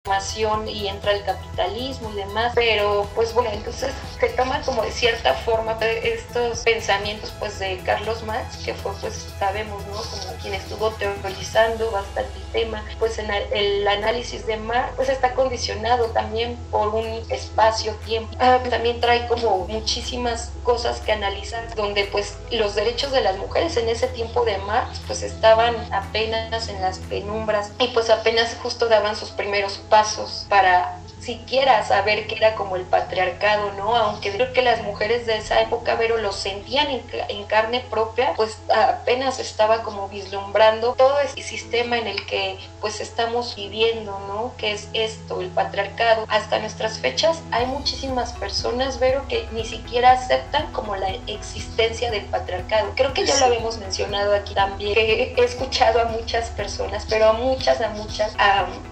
Y 0.67 0.87
entra 0.87 1.13
el 1.13 1.23
capitalismo 1.23 2.11
y 2.11 2.17
demás, 2.17 2.51
pero 2.55 3.07
pues 3.15 3.33
bueno, 3.33 3.49
entonces 3.53 3.91
se 4.19 4.29
toma 4.29 4.61
como 4.61 4.81
de 4.81 4.91
cierta 4.91 5.33
forma 5.33 5.77
estos 5.81 6.59
pensamientos 6.59 7.31
pues 7.39 7.59
de 7.59 7.77
Carlos 7.85 8.23
Marx, 8.23 8.57
que 8.57 8.73
fue 8.73 8.91
pues 8.99 9.27
sabemos, 9.39 9.85
¿no? 9.87 9.95
Como 9.95 10.37
quien 10.41 10.53
estuvo 10.53 10.89
teorizando 10.91 11.91
bastante 11.91 12.31
el 12.37 12.51
tema, 12.51 12.83
pues 12.99 13.19
en 13.19 13.29
el 13.31 13.87
análisis 13.87 14.45
de 14.45 14.57
Marx 14.57 14.93
pues 14.95 15.09
está 15.09 15.33
condicionado 15.33 16.05
también 16.07 16.57
por 16.71 16.89
un 16.89 17.23
espacio-tiempo. 17.29 18.35
Ah, 18.39 18.59
también 18.69 18.99
trae 18.99 19.27
como 19.27 19.67
muchísimas 19.67 20.51
cosas 20.63 20.99
que 20.99 21.11
analizar, 21.11 21.73
donde 21.75 22.05
pues 22.05 22.37
los 22.51 22.75
derechos 22.75 23.11
de 23.11 23.21
las 23.21 23.37
mujeres 23.37 23.77
en 23.77 23.87
ese 23.87 24.07
tiempo 24.07 24.43
de 24.45 24.57
Marx 24.59 24.99
pues 25.07 25.23
estaban 25.23 25.75
apenas 25.93 26.67
en 26.67 26.81
las 26.81 26.99
penumbras 26.99 27.71
y 27.79 27.87
pues 27.89 28.09
apenas 28.09 28.57
justo 28.61 28.87
daban 28.87 29.15
sus 29.15 29.29
primeros 29.29 29.77
pasos 29.91 30.45
para 30.47 30.97
siquiera 31.21 31.83
saber 31.85 32.27
que 32.27 32.35
era 32.35 32.55
como 32.55 32.75
el 32.75 32.83
patriarcado, 32.83 33.71
¿no? 33.73 33.95
Aunque 33.95 34.31
creo 34.31 34.51
que 34.53 34.61
las 34.61 34.81
mujeres 34.81 35.25
de 35.25 35.37
esa 35.37 35.61
época, 35.61 35.95
pero 35.97 36.17
lo 36.17 36.31
sentían 36.31 36.87
en, 36.89 37.43
carne 37.45 37.83
propia, 37.89 38.33
pues 38.35 38.57
apenas 38.73 39.39
estaba 39.39 39.83
como 39.83 40.07
vislumbrando 40.07 40.93
todo 40.93 41.19
ese 41.19 41.41
sistema 41.41 41.97
en 41.97 42.07
el 42.07 42.25
que 42.25 42.57
pues 42.79 43.01
estamos 43.01 43.55
viviendo, 43.55 44.17
¿no? 44.27 44.53
Que 44.57 44.71
es 44.71 44.87
esto, 44.93 45.41
el 45.41 45.49
patriarcado. 45.49 46.25
Hasta 46.29 46.59
nuestras 46.59 46.99
fechas 46.99 47.41
hay 47.51 47.65
muchísimas 47.65 48.33
personas, 48.33 48.99
Vero, 48.99 49.25
que 49.27 49.47
ni 49.51 49.65
siquiera 49.65 50.11
aceptan 50.11 50.71
como 50.71 50.95
la 50.95 51.09
existencia 51.27 52.09
del 52.09 52.25
patriarcado. 52.25 52.93
Creo 52.95 53.13
que 53.13 53.25
ya 53.25 53.37
lo 53.37 53.45
habíamos 53.45 53.77
mencionado 53.77 54.33
aquí 54.33 54.53
también, 54.53 54.93
que 54.93 55.33
he 55.37 55.43
escuchado 55.43 56.01
a 56.01 56.05
muchas 56.05 56.49
personas, 56.49 57.05
pero 57.09 57.29
a 57.29 57.33
muchas, 57.33 57.81
a 57.81 57.89
muchas, 57.89 58.33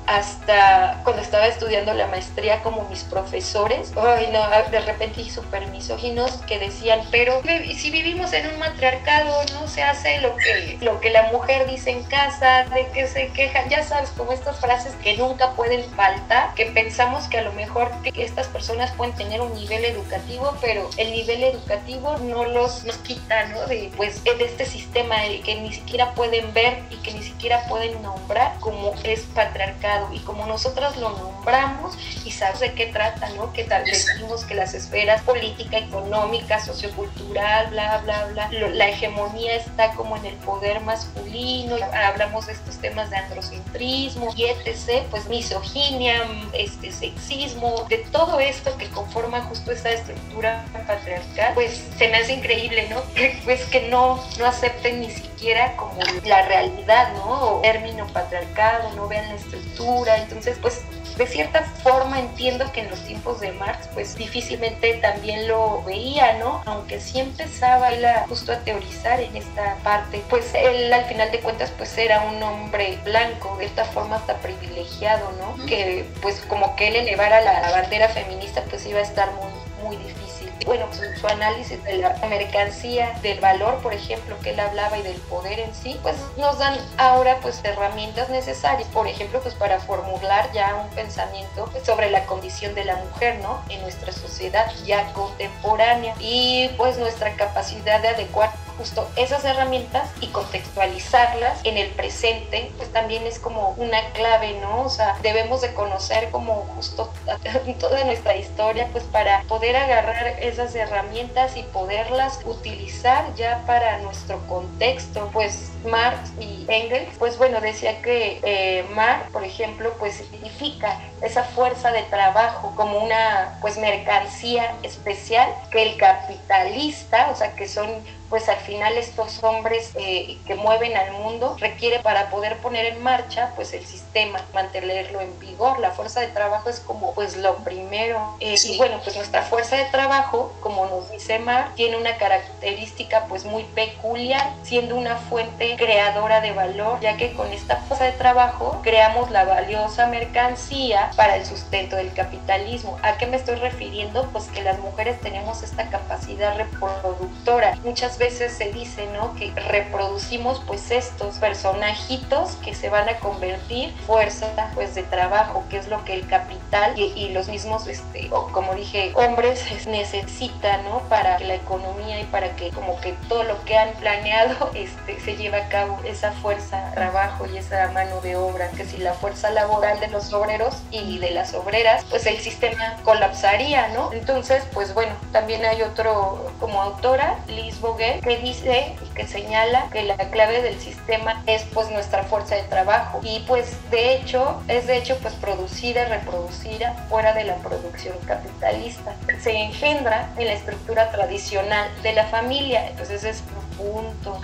hasta 0.06 1.02
cuando 1.04 1.22
estaba 1.22 1.48
estudiando 1.48 1.94
la 1.94 2.08
maestría, 2.08 2.19
maestría 2.20 2.62
como 2.64 2.84
mis 2.90 3.04
profesores, 3.06 3.94
ay 3.96 4.28
no, 4.34 4.42
de 4.72 4.82
repente 4.82 5.24
súper 5.30 5.68
misóginos 5.68 6.32
que 6.48 6.60
decían, 6.60 7.00
pero 7.12 7.42
si 7.78 7.92
vivimos 7.92 8.34
en 8.34 8.48
un 8.48 8.60
matriarcado, 8.60 9.42
no 9.54 9.68
se 9.70 9.84
hace 9.84 10.20
lo 10.20 10.36
que, 10.36 10.78
lo 10.82 11.00
que 11.00 11.12
la 11.12 11.32
mujer 11.32 11.66
dice 11.70 11.92
en 11.92 12.04
casa, 12.04 12.66
de 12.74 12.88
que 12.88 13.08
se 13.08 13.30
quejan, 13.30 13.70
ya 13.70 13.84
sabes, 13.84 14.10
como 14.12 14.34
estas 14.34 14.60
frases 14.60 14.94
que 15.02 15.16
nunca 15.16 15.52
pueden 15.54 15.84
faltar, 15.92 16.54
que 16.56 16.66
pensamos 16.66 17.26
que 17.28 17.38
a 17.38 17.44
lo 17.44 17.54
mejor 17.54 17.90
estas 18.16 18.48
personas 18.48 18.92
pueden 18.92 19.16
tener 19.16 19.40
un 19.40 19.54
nivel 19.54 19.86
educativo, 19.86 20.58
pero 20.60 20.90
el 20.98 21.12
nivel 21.12 21.44
educativo 21.44 22.18
no 22.18 22.44
los 22.46 22.84
nos 22.84 22.98
quita, 22.98 23.46
¿no? 23.46 23.66
De, 23.68 23.92
pues, 23.96 24.24
de 24.26 24.44
este 24.44 24.66
sistema 24.66 25.16
que 25.46 25.56
ni 25.56 25.72
siquiera 25.72 26.14
pueden 26.14 26.54
ver 26.54 26.84
y 26.90 26.96
que 26.98 27.14
ni 27.14 27.24
siquiera 27.24 27.66
pueden 27.68 28.02
nombrar 28.02 28.60
como 28.60 28.94
es 29.04 29.22
patriarcado. 29.34 30.14
Y 30.14 30.20
como 30.20 30.46
nosotros 30.46 30.98
lo 30.98 31.10
nombramos 31.12 31.98
y 32.26 32.32
sabes 32.32 32.60
de 32.60 32.74
qué 32.74 32.88
trata, 32.88 33.30
¿no? 33.30 33.54
Que 33.54 33.64
tal 33.64 33.84
vez 33.84 34.06
decimos 34.06 34.46
que 34.46 34.56
las 34.56 34.74
esferas 34.74 35.22
política, 35.22 35.78
económica, 35.78 36.64
sociocultural, 36.64 37.68
bla, 37.68 38.00
bla, 38.00 38.26
bla, 38.26 38.50
la 38.52 38.90
hegemonía 38.90 39.56
está 39.56 39.92
como 39.94 40.18
en 40.18 40.26
el 40.26 40.36
poder 40.36 40.82
masculino, 40.82 41.76
hablamos 41.94 42.48
de 42.48 42.54
estos 42.54 42.78
temas 42.78 43.10
de 43.10 43.18
androcentrismo 43.18 44.34
y 44.36 44.46
etc., 44.46 45.04
pues 45.10 45.28
misoginia, 45.28 46.24
este 46.54 46.92
sexismo, 46.92 47.86
de 47.90 47.98
todo 48.12 48.40
esto 48.40 48.76
que 48.78 48.88
conforma 48.90 49.42
justo 49.42 49.72
esta 49.72 49.92
estructura 49.92 50.66
patriarcal, 50.88 51.54
pues 51.54 51.84
se 51.98 52.08
me 52.10 52.18
hace 52.18 52.34
increíble, 52.34 52.88
¿no? 52.90 53.02
Pues 53.44 53.66
que 53.66 53.90
no, 53.90 54.24
no 54.38 54.46
acepten 54.46 55.02
ni 55.02 55.10
siquiera 55.10 55.76
como 55.76 56.00
la 56.26 56.42
realidad, 56.44 57.14
¿no? 57.14 57.58
O 57.58 57.62
término 57.62 58.08
patriarcado, 58.08 58.92
no 58.96 59.08
vean 59.08 59.28
la 59.30 59.36
estructura, 59.36 60.18
entonces 60.18 60.58
pues 60.62 60.82
de 61.20 61.28
cierta 61.28 61.64
forma 61.84 62.18
entiendo 62.18 62.72
que 62.72 62.80
en 62.80 62.90
los 62.90 63.02
tiempos 63.02 63.42
de 63.42 63.52
Marx 63.52 63.90
pues 63.94 64.16
difícilmente 64.16 64.94
también 64.96 65.50
lo 65.50 65.84
veía, 65.84 66.38
¿no? 66.38 66.64
Aunque 66.66 67.02
sí 67.02 67.20
empezaba 67.20 67.90
él 67.90 68.06
a, 68.06 68.26
justo 68.30 68.54
a 68.54 68.60
teorizar 68.60 69.20
en 69.20 69.36
esta 69.36 69.76
parte, 69.84 70.24
pues 70.30 70.50
él 70.54 70.92
al 70.94 71.04
final 71.06 71.30
de 71.30 71.42
cuentas 71.42 71.74
pues 71.78 71.98
era 71.98 72.22
un 72.22 72.42
hombre 72.42 73.00
blanco, 73.04 73.58
de 73.58 73.66
esta 73.66 73.84
forma 73.84 74.16
hasta 74.16 74.38
privilegiado, 74.38 75.30
¿no? 75.34 75.66
Que 75.66 76.06
pues 76.22 76.40
como 76.48 76.78
que 76.78 76.88
él 76.88 76.96
elevara 76.96 77.42
la, 77.42 77.60
la 77.60 77.72
bandera 77.72 78.08
feminista 78.08 78.64
pues 78.70 78.86
iba 78.86 79.00
a 79.00 79.04
estar 79.04 79.30
muy, 79.34 79.52
muy 79.84 79.98
difícil 79.98 80.29
bueno, 80.66 80.86
su, 80.94 81.28
análisis 81.28 81.84
de 81.84 81.98
la 81.98 82.16
mercancía, 82.28 83.18
del 83.22 83.40
valor, 83.40 83.78
por 83.82 83.94
ejemplo, 83.94 84.38
que 84.40 84.52
él 84.52 84.60
hablaba 84.60 84.98
y 84.98 85.02
del 85.02 85.18
poder 85.22 85.60
en 85.60 85.74
sí, 85.74 86.00
pues 86.02 86.16
nos 86.38 86.58
dan 86.60 86.76
ahora 86.98 87.38
pues 87.42 87.60
herramientas 87.64 88.30
necesarias, 88.30 88.88
por 88.90 89.08
ejemplo, 89.08 89.40
pues 89.42 89.56
para 89.56 89.80
formular 89.80 90.52
ya 90.54 90.76
un 90.76 90.90
pensamiento 90.96 91.70
sobre 91.84 92.10
la 92.10 92.26
condición 92.26 92.76
de 92.76 92.86
la 92.86 92.96
mujer, 92.98 93.40
¿no? 93.42 93.62
En 93.70 93.82
nuestra 93.82 94.12
sociedad 94.12 94.72
ya 94.86 95.12
contemporánea 95.14 96.16
y 96.20 96.70
pues 96.78 96.98
nuestra 96.98 97.34
capacidad 97.34 98.02
de 98.02 98.10
adecuar 98.10 98.52
justo 98.80 99.10
esas 99.18 99.44
herramientas 99.44 100.10
y 100.22 100.28
contextualizarlas 100.28 101.60
en 101.66 101.78
el 101.78 101.90
presente, 101.90 102.72
pues 102.78 102.92
también 102.94 103.28
es 103.28 103.38
como 103.38 103.72
una 103.72 104.00
clave, 104.14 104.58
¿no? 104.62 104.86
O 104.86 104.90
sea, 104.90 105.18
debemos 105.22 105.60
de 105.60 105.74
conocer 105.74 106.30
como 106.32 106.66
justo 106.76 107.12
toda 107.80 108.06
nuestra 108.06 108.38
historia, 108.38 108.88
pues 108.94 109.04
para 109.04 109.44
poder 109.44 109.76
agarrar 109.76 110.40
esas 110.42 110.74
herramientas 110.76 111.58
y 111.58 111.64
poderlas 111.64 112.40
utilizar 112.46 113.36
ya 113.36 113.64
para 113.68 113.98
nuestro 114.00 114.40
contexto. 114.48 115.30
Pues 115.34 115.72
Marx 115.86 116.32
y 116.40 116.66
Engels, 116.70 117.10
pues 117.20 117.38
bueno, 117.38 117.60
decía 117.60 118.02
que 118.02 118.40
eh, 118.44 118.86
Marx, 118.94 119.30
por 119.32 119.44
ejemplo, 119.44 119.94
pues 120.00 120.16
significa 120.16 121.02
esa 121.22 121.44
fuerza 121.44 121.92
de 121.92 122.04
trabajo 122.04 122.74
como 122.78 123.00
una 123.00 123.58
pues 123.60 123.78
mercancía 123.78 124.74
especial 124.84 125.54
que 125.70 125.84
el 125.84 125.98
capitalista, 125.98 127.30
o 127.32 127.36
sea, 127.36 127.56
que 127.56 127.68
son 127.68 127.90
pues 128.30 128.48
al 128.50 128.60
final 128.60 128.98
estos 128.98 129.44
hombres 129.44 129.92
eh, 129.96 130.38
que 130.46 130.56
mueven 130.56 130.96
al 130.96 131.12
mundo 131.14 131.56
requiere 131.60 132.00
para 132.00 132.30
poder 132.30 132.58
poner 132.58 132.86
en 132.86 133.02
marcha 133.02 133.52
pues 133.56 133.74
el 133.74 133.86
sistema, 133.86 134.40
mantenerlo 134.54 135.22
en 135.22 135.38
vigor. 135.40 135.80
La 135.80 135.92
fuerza 135.92 136.22
de 136.22 136.28
trabajo 136.28 136.70
es 136.70 136.80
como 136.80 137.14
pues 137.14 137.38
lo 137.38 137.56
primero. 137.58 138.36
Eh, 138.40 138.56
y 138.64 138.78
bueno, 138.78 139.00
pues 139.04 139.16
nuestra 139.16 139.42
fuerza 139.44 139.78
de 139.78 139.86
trabajo, 139.86 140.54
como 140.62 140.86
nos 140.86 141.12
dice 141.12 141.40
Mar, 141.40 141.72
tiene 141.76 141.98
una 141.98 142.18
característica 142.18 143.26
pues 143.26 143.46
muy 143.46 143.64
peculiar, 143.64 144.54
siendo 144.64 144.96
una 144.96 145.18
fuente 145.18 145.76
creadora 145.78 146.42
de 146.42 146.52
valor, 146.52 147.00
ya 147.00 147.18
que 147.18 147.34
con 147.34 147.52
esta 147.52 147.78
fuerza 147.78 148.06
de 148.06 148.12
trabajo 148.12 148.80
creamos 148.84 149.32
la 149.32 149.46
valiosa 149.46 150.08
mercancía 150.08 151.12
para 151.16 151.36
el 151.36 151.46
sustento 151.46 151.96
del 151.96 152.14
capitalismo. 152.14 152.98
¿A 153.02 153.18
qué 153.18 153.26
me 153.26 153.38
estoy 153.38 153.56
refiriendo? 153.56 154.30
Pues 154.32 154.46
que 154.46 154.62
las 154.62 154.78
mujeres 154.80 155.20
tenemos 155.22 155.64
esta 155.64 155.90
capacidad 155.90 156.56
reproductora. 156.56 157.76
Muchas 157.84 158.19
veces 158.20 158.54
se 158.54 158.72
dice, 158.72 159.08
¿no? 159.14 159.34
Que 159.36 159.52
reproducimos 159.70 160.62
pues 160.68 160.92
estos 160.92 161.38
personajitos 161.38 162.52
que 162.64 162.76
se 162.76 162.90
van 162.90 163.10
a 163.10 163.18
convertir 163.18 163.92
fuerza 164.06 164.72
pues 164.76 164.94
de 164.94 165.04
trabajo, 165.04 165.64
que 165.70 165.78
es 165.78 165.88
lo 165.88 166.04
que 166.06 166.14
el 166.14 166.28
capital 166.28 166.98
y, 167.00 167.30
los 167.30 167.48
mismos, 167.48 167.88
este, 167.88 168.30
como 168.30 168.76
dije, 168.76 169.12
hombres 169.16 169.64
necesitan, 169.88 170.84
¿no? 170.84 171.00
Para 171.10 171.38
que 171.38 171.46
la 171.46 171.56
economía 171.56 172.20
y 172.20 172.26
para 172.26 172.56
que 172.56 172.70
como 172.70 173.00
que 173.02 173.14
todo 173.28 173.44
lo 173.44 173.64
que 173.64 173.78
han 173.78 173.94
planeado 173.94 174.72
este, 174.76 175.20
se 175.20 175.36
lleve 175.36 175.58
a 175.58 175.70
cabo 175.70 176.00
esa 176.04 176.32
fuerza, 176.34 176.92
trabajo 176.94 177.46
y 177.48 177.58
esa 177.58 177.90
mano 177.92 178.22
de 178.22 178.36
obra, 178.36 178.70
que 178.72 178.86
si 178.86 178.98
la 178.98 179.14
fuerza 179.14 179.50
laboral 179.50 180.00
de 180.00 180.08
los 180.10 180.32
obreros 180.34 180.76
y 180.92 181.18
de 181.20 181.32
las 181.32 181.54
obreras, 181.54 182.06
pues 182.10 182.26
el 182.26 182.38
sistema 182.40 182.98
colapsaría, 183.04 183.88
¿no? 183.90 184.12
Entonces, 184.12 184.64
pues 184.74 184.94
bueno, 184.94 185.14
también 185.32 185.66
hay 185.66 185.82
otro 185.82 186.52
como 186.60 186.82
autora, 186.82 187.40
Liz 187.48 187.80
Que 188.24 188.38
dice 188.38 188.96
y 189.04 189.14
que 189.14 189.28
señala 189.28 189.90
que 189.92 190.04
la 190.04 190.18
clave 190.18 190.62
del 190.62 190.80
sistema 190.80 191.44
es 191.46 191.64
pues 191.74 191.90
nuestra 191.92 192.24
fuerza 192.24 192.56
de 192.56 192.64
trabajo 192.64 193.22
y 193.24 193.40
pues 193.48 193.78
de 193.92 194.16
hecho 194.16 194.62
es 194.68 194.88
de 194.88 194.98
hecho 194.98 195.18
pues 195.22 195.34
producida 195.36 196.06
reproducida 196.06 196.94
fuera 197.10 197.34
de 197.34 197.44
la 197.46 197.56
producción 197.56 198.16
capitalista. 198.26 199.16
Se 199.42 199.52
engendra 199.56 200.30
en 200.38 200.48
la 200.48 200.54
estructura 200.54 201.12
tradicional 201.12 201.90
de 202.04 202.14
la 202.14 202.26
familia, 202.26 202.88
entonces 202.88 203.24
es 203.24 203.44
punto, 203.78 204.40